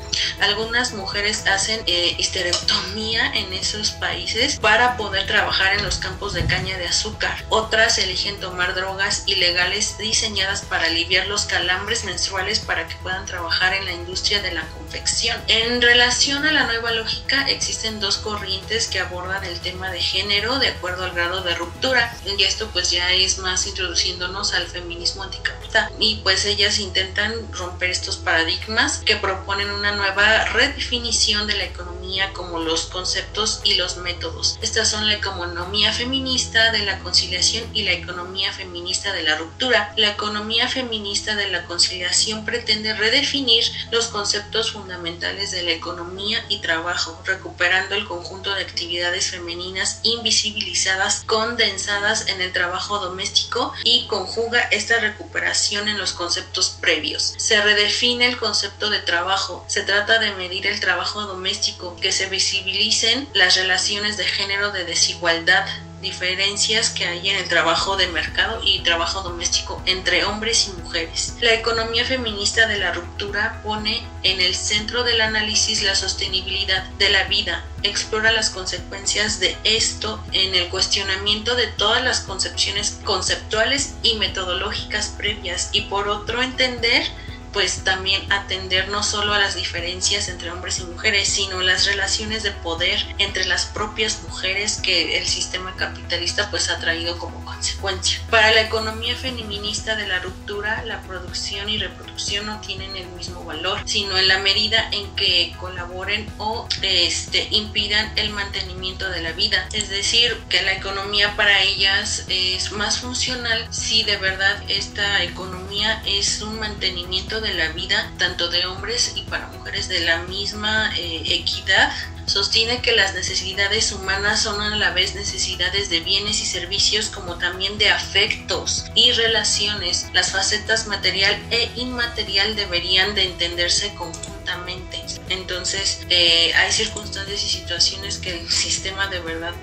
Algunas 0.40 0.92
mujeres 0.92 1.46
hacen 1.46 1.83
eh, 1.87 2.14
histerectomía 2.18 3.33
en 3.35 3.52
esos 3.52 3.92
países 3.92 4.59
para 4.59 4.96
poder 4.96 5.26
trabajar 5.26 5.74
en 5.74 5.85
los 5.85 5.98
campos 5.98 6.33
de 6.33 6.46
caña 6.46 6.78
de 6.78 6.87
azúcar. 6.87 7.44
Otras 7.48 7.98
eligen 7.98 8.40
tomar 8.40 8.74
drogas 8.74 9.24
ilegales 9.26 9.98
diseñadas 9.98 10.62
para 10.62 10.87
aliviar 10.87 11.26
los 11.26 11.44
calambres 11.44 12.04
menstruales 12.04 12.61
para 12.61 12.87
que 12.88 12.96
puedan 12.96 13.26
trabajar 13.26 13.74
en 13.74 13.85
la 13.85 13.92
industria 13.92 14.40
de 14.42 14.52
la 14.52 14.66
confección. 14.68 15.40
En 15.48 15.80
relación 15.80 16.44
a 16.46 16.52
la 16.52 16.66
nueva 16.66 16.92
lógica, 16.92 17.48
existen 17.48 18.00
dos 18.00 18.10
corrientes 18.18 18.87
que 18.87 19.01
abordan 19.01 19.44
el 19.44 19.61
tema 19.61 19.90
de 19.90 20.01
género 20.01 20.59
de 20.59 20.68
acuerdo 20.68 21.05
al 21.05 21.12
grado 21.12 21.42
de 21.42 21.55
ruptura. 21.55 22.16
Y 22.27 22.42
esto 22.42 22.68
pues 22.73 22.90
ya 22.90 23.12
es 23.12 23.38
más 23.38 23.66
introduciéndonos 23.66 24.55
al 24.55 24.66
feminismo 24.66 25.23
anticapitalista. 25.23 25.90
Y 25.99 26.16
pues 26.23 26.44
ellas 26.44 26.79
intentan 26.79 27.33
romper 27.53 27.90
estos 27.90 28.16
paradigmas 28.16 28.99
que 28.99 29.16
proponen 29.16 29.70
una 29.70 29.92
nueva 29.92 30.44
redefinición 30.46 31.46
de 31.46 31.57
la 31.57 31.64
economía 31.64 32.33
como 32.33 32.59
los 32.59 32.87
conceptos 32.87 33.61
y 33.64 33.75
los 33.75 33.99
métodos. 33.99 34.59
Estas 34.62 34.90
son 34.90 35.07
la 35.07 35.14
economía 35.14 35.92
feminista 35.92 36.73
de 36.73 36.81
la 36.81 36.99
conciliación 37.01 37.64
y 37.75 37.85
la 37.85 37.92
economía 37.92 38.53
feminista 38.53 39.12
de 39.12 39.23
la 39.23 39.37
ruptura. 39.37 39.92
La 39.96 40.11
economía 40.11 40.68
feminista 40.68 41.37
de 41.37 41.49
la 41.49 41.64
conciliación 41.64 42.44
pretende 42.44 42.94
redefinir 42.94 43.64
los 43.90 44.09
conceptos 44.09 44.73
fundamentales 44.73 45.51
de 45.51 45.62
la 45.62 45.73
economía 45.73 46.44
y 46.49 46.59
trabajo, 46.59 47.20
recuperando 47.25 47.94
el 48.00 48.06
conjunto 48.06 48.54
de 48.54 48.62
actividades 48.62 49.30
femeninas 49.30 50.00
invisibilizadas, 50.02 51.22
condensadas 51.26 52.28
en 52.28 52.40
el 52.40 52.52
trabajo 52.52 52.98
doméstico 52.98 53.72
y 53.84 54.06
conjuga 54.06 54.60
esta 54.70 54.98
recuperación 54.98 55.88
en 55.88 55.98
los 55.98 56.12
conceptos 56.12 56.76
previos. 56.80 57.34
Se 57.36 57.60
redefine 57.60 58.26
el 58.26 58.38
concepto 58.38 58.90
de 58.90 59.00
trabajo, 59.00 59.64
se 59.68 59.82
trata 59.82 60.18
de 60.18 60.32
medir 60.32 60.66
el 60.66 60.80
trabajo 60.80 61.22
doméstico, 61.22 61.96
que 61.96 62.12
se 62.12 62.28
visibilicen 62.28 63.28
las 63.34 63.56
relaciones 63.56 64.16
de 64.16 64.24
género 64.24 64.72
de 64.72 64.84
desigualdad 64.84 65.66
diferencias 66.00 66.90
que 66.90 67.06
hay 67.06 67.28
en 67.28 67.36
el 67.36 67.48
trabajo 67.48 67.96
de 67.96 68.06
mercado 68.08 68.60
y 68.64 68.80
trabajo 68.80 69.22
doméstico 69.22 69.82
entre 69.86 70.24
hombres 70.24 70.68
y 70.68 70.80
mujeres. 70.80 71.34
La 71.40 71.54
economía 71.54 72.04
feminista 72.04 72.66
de 72.66 72.78
la 72.78 72.92
ruptura 72.92 73.60
pone 73.62 74.02
en 74.22 74.40
el 74.40 74.54
centro 74.54 75.04
del 75.04 75.20
análisis 75.20 75.82
la 75.82 75.94
sostenibilidad 75.94 76.84
de 76.98 77.10
la 77.10 77.24
vida, 77.24 77.64
explora 77.82 78.32
las 78.32 78.50
consecuencias 78.50 79.40
de 79.40 79.56
esto 79.64 80.22
en 80.32 80.54
el 80.54 80.68
cuestionamiento 80.68 81.54
de 81.56 81.66
todas 81.66 82.02
las 82.02 82.20
concepciones 82.20 82.98
conceptuales 83.04 83.94
y 84.02 84.14
metodológicas 84.16 85.14
previas 85.16 85.70
y 85.72 85.82
por 85.82 86.08
otro 86.08 86.42
entender 86.42 87.04
pues 87.52 87.84
también 87.84 88.30
atender 88.32 88.88
no 88.88 89.02
solo 89.02 89.34
a 89.34 89.38
las 89.38 89.54
diferencias 89.54 90.28
entre 90.28 90.50
hombres 90.50 90.78
y 90.78 90.84
mujeres, 90.84 91.28
sino 91.28 91.60
las 91.60 91.86
relaciones 91.86 92.42
de 92.42 92.52
poder 92.52 93.04
entre 93.18 93.44
las 93.46 93.66
propias 93.66 94.22
mujeres 94.22 94.80
que 94.82 95.18
el 95.18 95.26
sistema 95.26 95.74
capitalista 95.76 96.50
pues 96.50 96.70
ha 96.70 96.78
traído 96.78 97.18
como 97.18 97.44
consecuencia. 97.44 98.20
Para 98.30 98.52
la 98.52 98.62
economía 98.62 99.16
feminista 99.16 99.96
de 99.96 100.06
la 100.06 100.20
ruptura, 100.20 100.84
la 100.84 101.02
producción 101.02 101.68
y 101.68 101.78
reproducción 101.78 102.46
no 102.46 102.60
tienen 102.60 102.96
el 102.96 103.06
mismo 103.08 103.44
valor, 103.44 103.80
sino 103.84 104.16
en 104.18 104.28
la 104.28 104.38
medida 104.38 104.88
en 104.92 105.14
que 105.16 105.54
colaboren 105.58 106.28
o 106.38 106.68
este, 106.82 107.48
impidan 107.50 108.12
el 108.16 108.30
mantenimiento 108.30 109.08
de 109.08 109.22
la 109.22 109.32
vida. 109.32 109.68
Es 109.72 109.88
decir, 109.88 110.36
que 110.48 110.62
la 110.62 110.72
economía 110.72 111.36
para 111.36 111.62
ellas 111.62 112.24
es 112.28 112.72
más 112.72 112.98
funcional 112.98 113.66
si 113.70 114.02
de 114.04 114.16
verdad 114.16 114.62
esta 114.68 115.22
economía 115.22 116.02
es 116.06 116.42
un 116.42 116.58
mantenimiento 116.58 117.39
de 117.40 117.55
la 117.55 117.68
vida 117.70 118.12
tanto 118.18 118.48
de 118.48 118.66
hombres 118.66 119.12
y 119.16 119.22
para 119.22 119.48
mujeres 119.48 119.88
de 119.88 120.00
la 120.00 120.22
misma 120.22 120.92
eh, 120.96 121.22
equidad 121.26 121.92
sostiene 122.26 122.81
que 122.81 122.92
las 122.92 123.14
necesidades 123.14 123.92
humanas 123.92 124.42
son 124.42 124.61
a 124.61 124.76
la 124.76 124.90
vez 124.90 125.14
necesidades 125.14 125.90
de 125.90 126.00
bienes 126.00 126.40
y 126.40 126.46
servicios 126.46 127.09
como 127.09 127.37
también 127.38 127.76
de 127.79 127.90
afectos 127.90 128.87
y 128.94 129.11
relaciones. 129.12 130.07
Las 130.12 130.31
facetas 130.31 130.87
material 130.87 131.37
e 131.50 131.70
inmaterial 131.76 132.55
deberían 132.55 133.14
de 133.14 133.24
entenderse 133.24 133.92
conjuntamente. 133.94 135.03
Entonces 135.29 136.07
eh, 136.09 136.53
hay 136.55 136.70
circunstancias 136.70 137.42
y 137.42 137.48
situaciones 137.48 138.18
que 138.18 138.40
el 138.40 138.50
sistema 138.50 139.09
de 139.09 139.20
verdad 139.20 139.55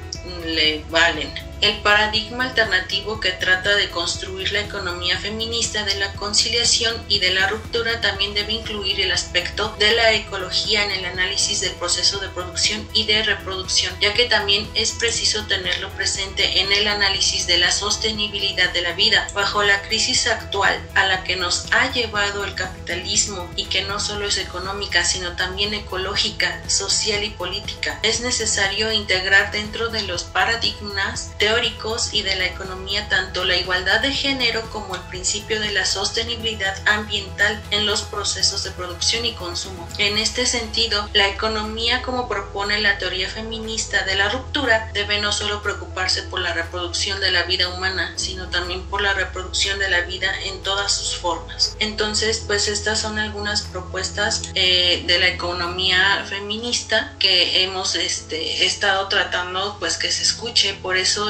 le 0.46 0.84
valen. 0.90 1.47
El 1.60 1.80
paradigma 1.82 2.43
alternativo 2.43 3.20
que 3.20 3.32
trata 3.32 3.76
de 3.76 3.89
construir 3.89 4.52
la 4.52 4.62
economía 4.62 5.17
feminista 5.17 5.84
de 5.86 5.96
la 5.96 6.13
conciliación 6.13 7.04
y 7.10 7.17
de 7.17 7.34
la 7.34 7.48
ruptura 7.48 8.00
también 8.00 8.36
debe 8.36 8.54
incluir 8.54 9.02
el 9.02 9.12
aspecto 9.12 9.76
de 9.80 9.91
la 9.93 10.13
ecología 10.13 10.84
en 10.84 10.91
el 10.91 11.06
análisis 11.06 11.62
del 11.62 11.72
proceso 11.74 12.20
de 12.20 12.30
producción 12.30 12.88
y 12.93 13.06
de 13.06 13.24
reproducción, 13.24 13.91
ya 14.00 14.13
que 14.13 14.26
también 14.26 14.70
es 14.76 14.91
preciso 14.91 15.48
tenerlo 15.48 15.89
presente 15.91 16.62
en 16.62 16.72
el 16.72 16.88
análisis 16.88 17.48
de 17.48 17.58
la 17.58 17.72
sostenibilidad 17.72 18.72
de 18.72 18.82
la 18.84 18.93
vida. 18.93 19.28
Bajo 19.34 19.63
la 19.63 19.82
crisis 19.82 20.28
actual 20.28 20.80
a 20.93 21.08
la 21.08 21.24
que 21.24 21.38
nos 21.38 21.65
ha 21.72 21.91
llevado 21.91 22.46
el 22.46 22.54
capitalismo 22.54 23.50
y 23.56 23.65
que 23.65 23.82
no 23.84 24.00
solo 24.00 24.28
es 24.28 24.38
económica, 24.38 25.04
sino 25.04 25.36
también 25.36 25.74
ecológica, 25.74 26.62
social 26.69 27.23
y 27.23 27.32
política, 27.32 28.00
es 28.04 28.21
necesario 28.21 28.92
integrar 28.92 29.52
dentro 29.52 29.90
de 29.90 30.04
los 30.04 30.23
paradigmas 30.23 31.32
teóricos 31.48 32.13
y 32.13 32.23
de 32.23 32.35
la 32.35 32.45
economía 32.45 33.08
tanto 33.08 33.45
la 33.45 33.56
igualdad 33.56 34.02
de 34.02 34.12
género 34.12 34.69
como 34.69 34.95
el 34.95 35.02
principio 35.04 35.62
de 35.62 35.71
la 35.71 35.85
sostenibilidad 35.85 36.75
ambiental 36.85 37.63
en 37.71 37.85
los 37.85 38.02
procesos 38.02 38.65
de 38.65 38.71
producción 38.71 39.23
y 39.23 39.33
consumo. 39.33 39.87
En 39.98 40.17
este 40.17 40.45
sentido, 40.45 41.10
la 41.13 41.29
economía 41.29 42.02
como 42.02 42.27
propone 42.27 42.81
la 42.81 42.98
teoría 42.98 43.29
feminista 43.29 44.04
de 44.04 44.15
la 44.15 44.27
ruptura 44.27 44.91
debe 44.93 45.21
no 45.21 45.31
solo 45.31 45.62
preocuparse 45.62 46.23
por 46.23 46.41
la 46.41 46.54
reproducción 46.54 47.21
de 47.21 47.31
la 47.31 47.43
vida 47.43 47.69
humana, 47.69 48.12
sino 48.17 48.50
también 48.50 48.83
por 48.87 49.02
la 49.02 49.13
reproducción 49.13 49.79
de 49.79 49.89
la 49.89 50.02
vida 50.02 50.29
en 50.43 50.62
todas 50.63 50.91
sus 50.91 51.15
formas. 51.15 51.77
Entonces, 51.79 52.43
pues 52.45 52.67
estas 52.67 53.00
son 53.00 53.19
algunas 53.19 53.62
propuestas 53.62 54.41
eh, 54.54 55.04
de 55.08 55.19
la 55.19 55.29
economía 55.29 56.25
feminista 56.27 57.13
que 57.19 57.63
hemos 57.63 57.95
este, 57.95 58.65
estado 58.65 59.08
tratando 59.08 59.77
pues 59.79 59.98
que 59.98 60.12
se 60.12 60.23
escuche, 60.23 60.73
por 60.81 60.98
eso 60.98 61.29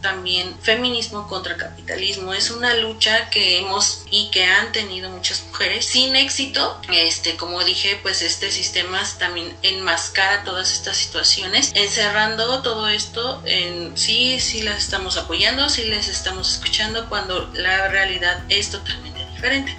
también 0.00 0.56
feminismo 0.60 1.26
contra 1.26 1.56
capitalismo. 1.56 2.32
Es 2.32 2.50
una 2.50 2.74
lucha 2.74 3.28
que 3.30 3.58
hemos 3.58 4.04
y 4.10 4.30
que 4.30 4.44
han 4.44 4.70
tenido 4.72 5.10
muchas 5.10 5.42
mujeres 5.44 5.84
sin 5.86 6.14
éxito. 6.14 6.80
Este, 6.92 7.36
como 7.36 7.64
dije, 7.64 7.98
pues 8.02 8.22
este 8.22 8.50
sistema 8.50 9.02
también 9.18 9.56
enmascara 9.62 10.44
todas 10.44 10.72
estas 10.72 10.96
situaciones, 10.96 11.72
encerrando 11.74 12.62
todo 12.62 12.88
esto 12.88 13.42
en 13.44 13.96
sí, 13.96 14.38
sí 14.40 14.62
las 14.62 14.78
estamos 14.78 15.16
apoyando, 15.16 15.68
sí 15.68 15.84
les 15.84 16.08
estamos 16.08 16.52
escuchando 16.52 17.08
cuando 17.08 17.50
la 17.54 17.88
realidad 17.88 18.42
es 18.48 18.70
totalmente 18.70 19.05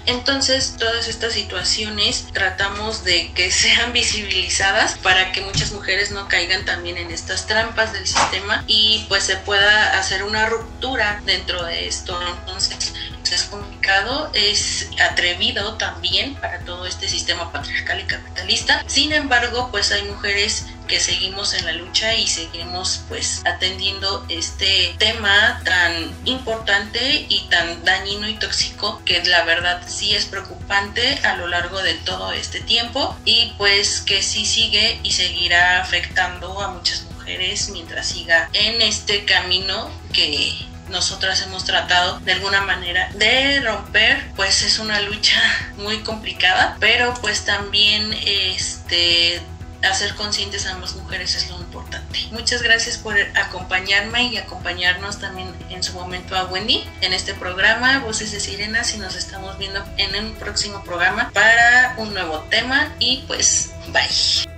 Entonces, 0.06 0.76
todas 0.78 1.08
estas 1.08 1.32
situaciones 1.32 2.26
tratamos 2.32 3.04
de 3.04 3.32
que 3.32 3.50
sean 3.50 3.92
visibilizadas 3.92 4.96
para 4.98 5.32
que 5.32 5.40
muchas 5.42 5.72
mujeres 5.72 6.10
no 6.10 6.28
caigan 6.28 6.64
también 6.64 6.96
en 6.96 7.10
estas 7.10 7.46
trampas 7.46 7.92
del 7.92 8.06
sistema 8.06 8.64
y 8.66 9.04
pues 9.08 9.24
se 9.24 9.36
pueda 9.36 9.98
hacer 9.98 10.22
una 10.22 10.46
ruptura 10.46 11.20
dentro 11.24 11.64
de 11.64 11.86
esto. 11.86 12.18
Entonces, 12.40 12.92
es 13.32 13.44
complicado, 13.44 14.30
es 14.34 14.88
atrevido 15.10 15.74
también 15.74 16.34
para 16.36 16.60
todo 16.60 16.86
este 16.86 17.08
sistema 17.08 17.52
patriarcal 17.52 18.00
y 18.00 18.04
capitalista. 18.04 18.82
Sin 18.86 19.12
embargo, 19.12 19.70
pues 19.70 19.92
hay 19.92 20.02
mujeres 20.04 20.66
que 20.88 20.98
seguimos 20.98 21.54
en 21.54 21.66
la 21.66 21.72
lucha 21.72 22.14
y 22.14 22.26
seguimos 22.26 23.02
pues 23.08 23.42
atendiendo 23.44 24.26
este 24.28 24.94
tema 24.98 25.60
tan 25.64 26.12
importante 26.24 27.26
y 27.28 27.46
tan 27.50 27.84
dañino 27.84 28.28
y 28.28 28.34
tóxico 28.34 29.00
que 29.04 29.22
la 29.24 29.44
verdad 29.44 29.82
sí 29.86 30.14
es 30.14 30.24
preocupante 30.26 31.20
a 31.22 31.36
lo 31.36 31.46
largo 31.46 31.80
de 31.82 31.94
todo 31.94 32.32
este 32.32 32.60
tiempo 32.60 33.16
y 33.24 33.52
pues 33.58 34.00
que 34.00 34.22
sí 34.22 34.46
sigue 34.46 34.98
y 35.02 35.12
seguirá 35.12 35.80
afectando 35.80 36.60
a 36.60 36.68
muchas 36.68 37.02
mujeres 37.02 37.68
mientras 37.68 38.08
siga 38.08 38.48
en 38.52 38.80
este 38.82 39.24
camino 39.24 39.90
que 40.12 40.66
nosotras 40.88 41.42
hemos 41.42 41.64
tratado 41.64 42.18
de 42.20 42.32
alguna 42.32 42.62
manera 42.62 43.10
de 43.14 43.60
romper, 43.60 44.30
pues 44.36 44.62
es 44.62 44.78
una 44.78 45.00
lucha 45.00 45.40
muy 45.76 45.98
complicada, 45.98 46.76
pero 46.80 47.14
pues 47.20 47.44
también 47.44 48.14
este 48.24 49.42
hacer 49.82 50.14
conscientes 50.14 50.66
a 50.66 50.72
ambas 50.72 50.94
mujeres 50.96 51.34
es 51.34 51.48
lo 51.50 51.58
importante. 51.58 52.18
Muchas 52.30 52.62
gracias 52.62 52.98
por 52.98 53.16
acompañarme 53.36 54.24
y 54.24 54.36
acompañarnos 54.36 55.18
también 55.18 55.52
en 55.70 55.82
su 55.82 55.92
momento 55.92 56.36
a 56.36 56.44
Wendy 56.44 56.84
en 57.00 57.12
este 57.12 57.34
programa 57.34 58.00
Voces 58.00 58.32
de 58.32 58.40
Sirenas 58.40 58.94
y 58.94 58.98
nos 58.98 59.14
estamos 59.14 59.58
viendo 59.58 59.84
en 59.96 60.24
un 60.24 60.34
próximo 60.34 60.82
programa 60.84 61.30
para 61.32 61.94
un 61.98 62.12
nuevo 62.14 62.40
tema 62.50 62.92
y 62.98 63.24
pues 63.26 63.72
bye. 63.92 64.57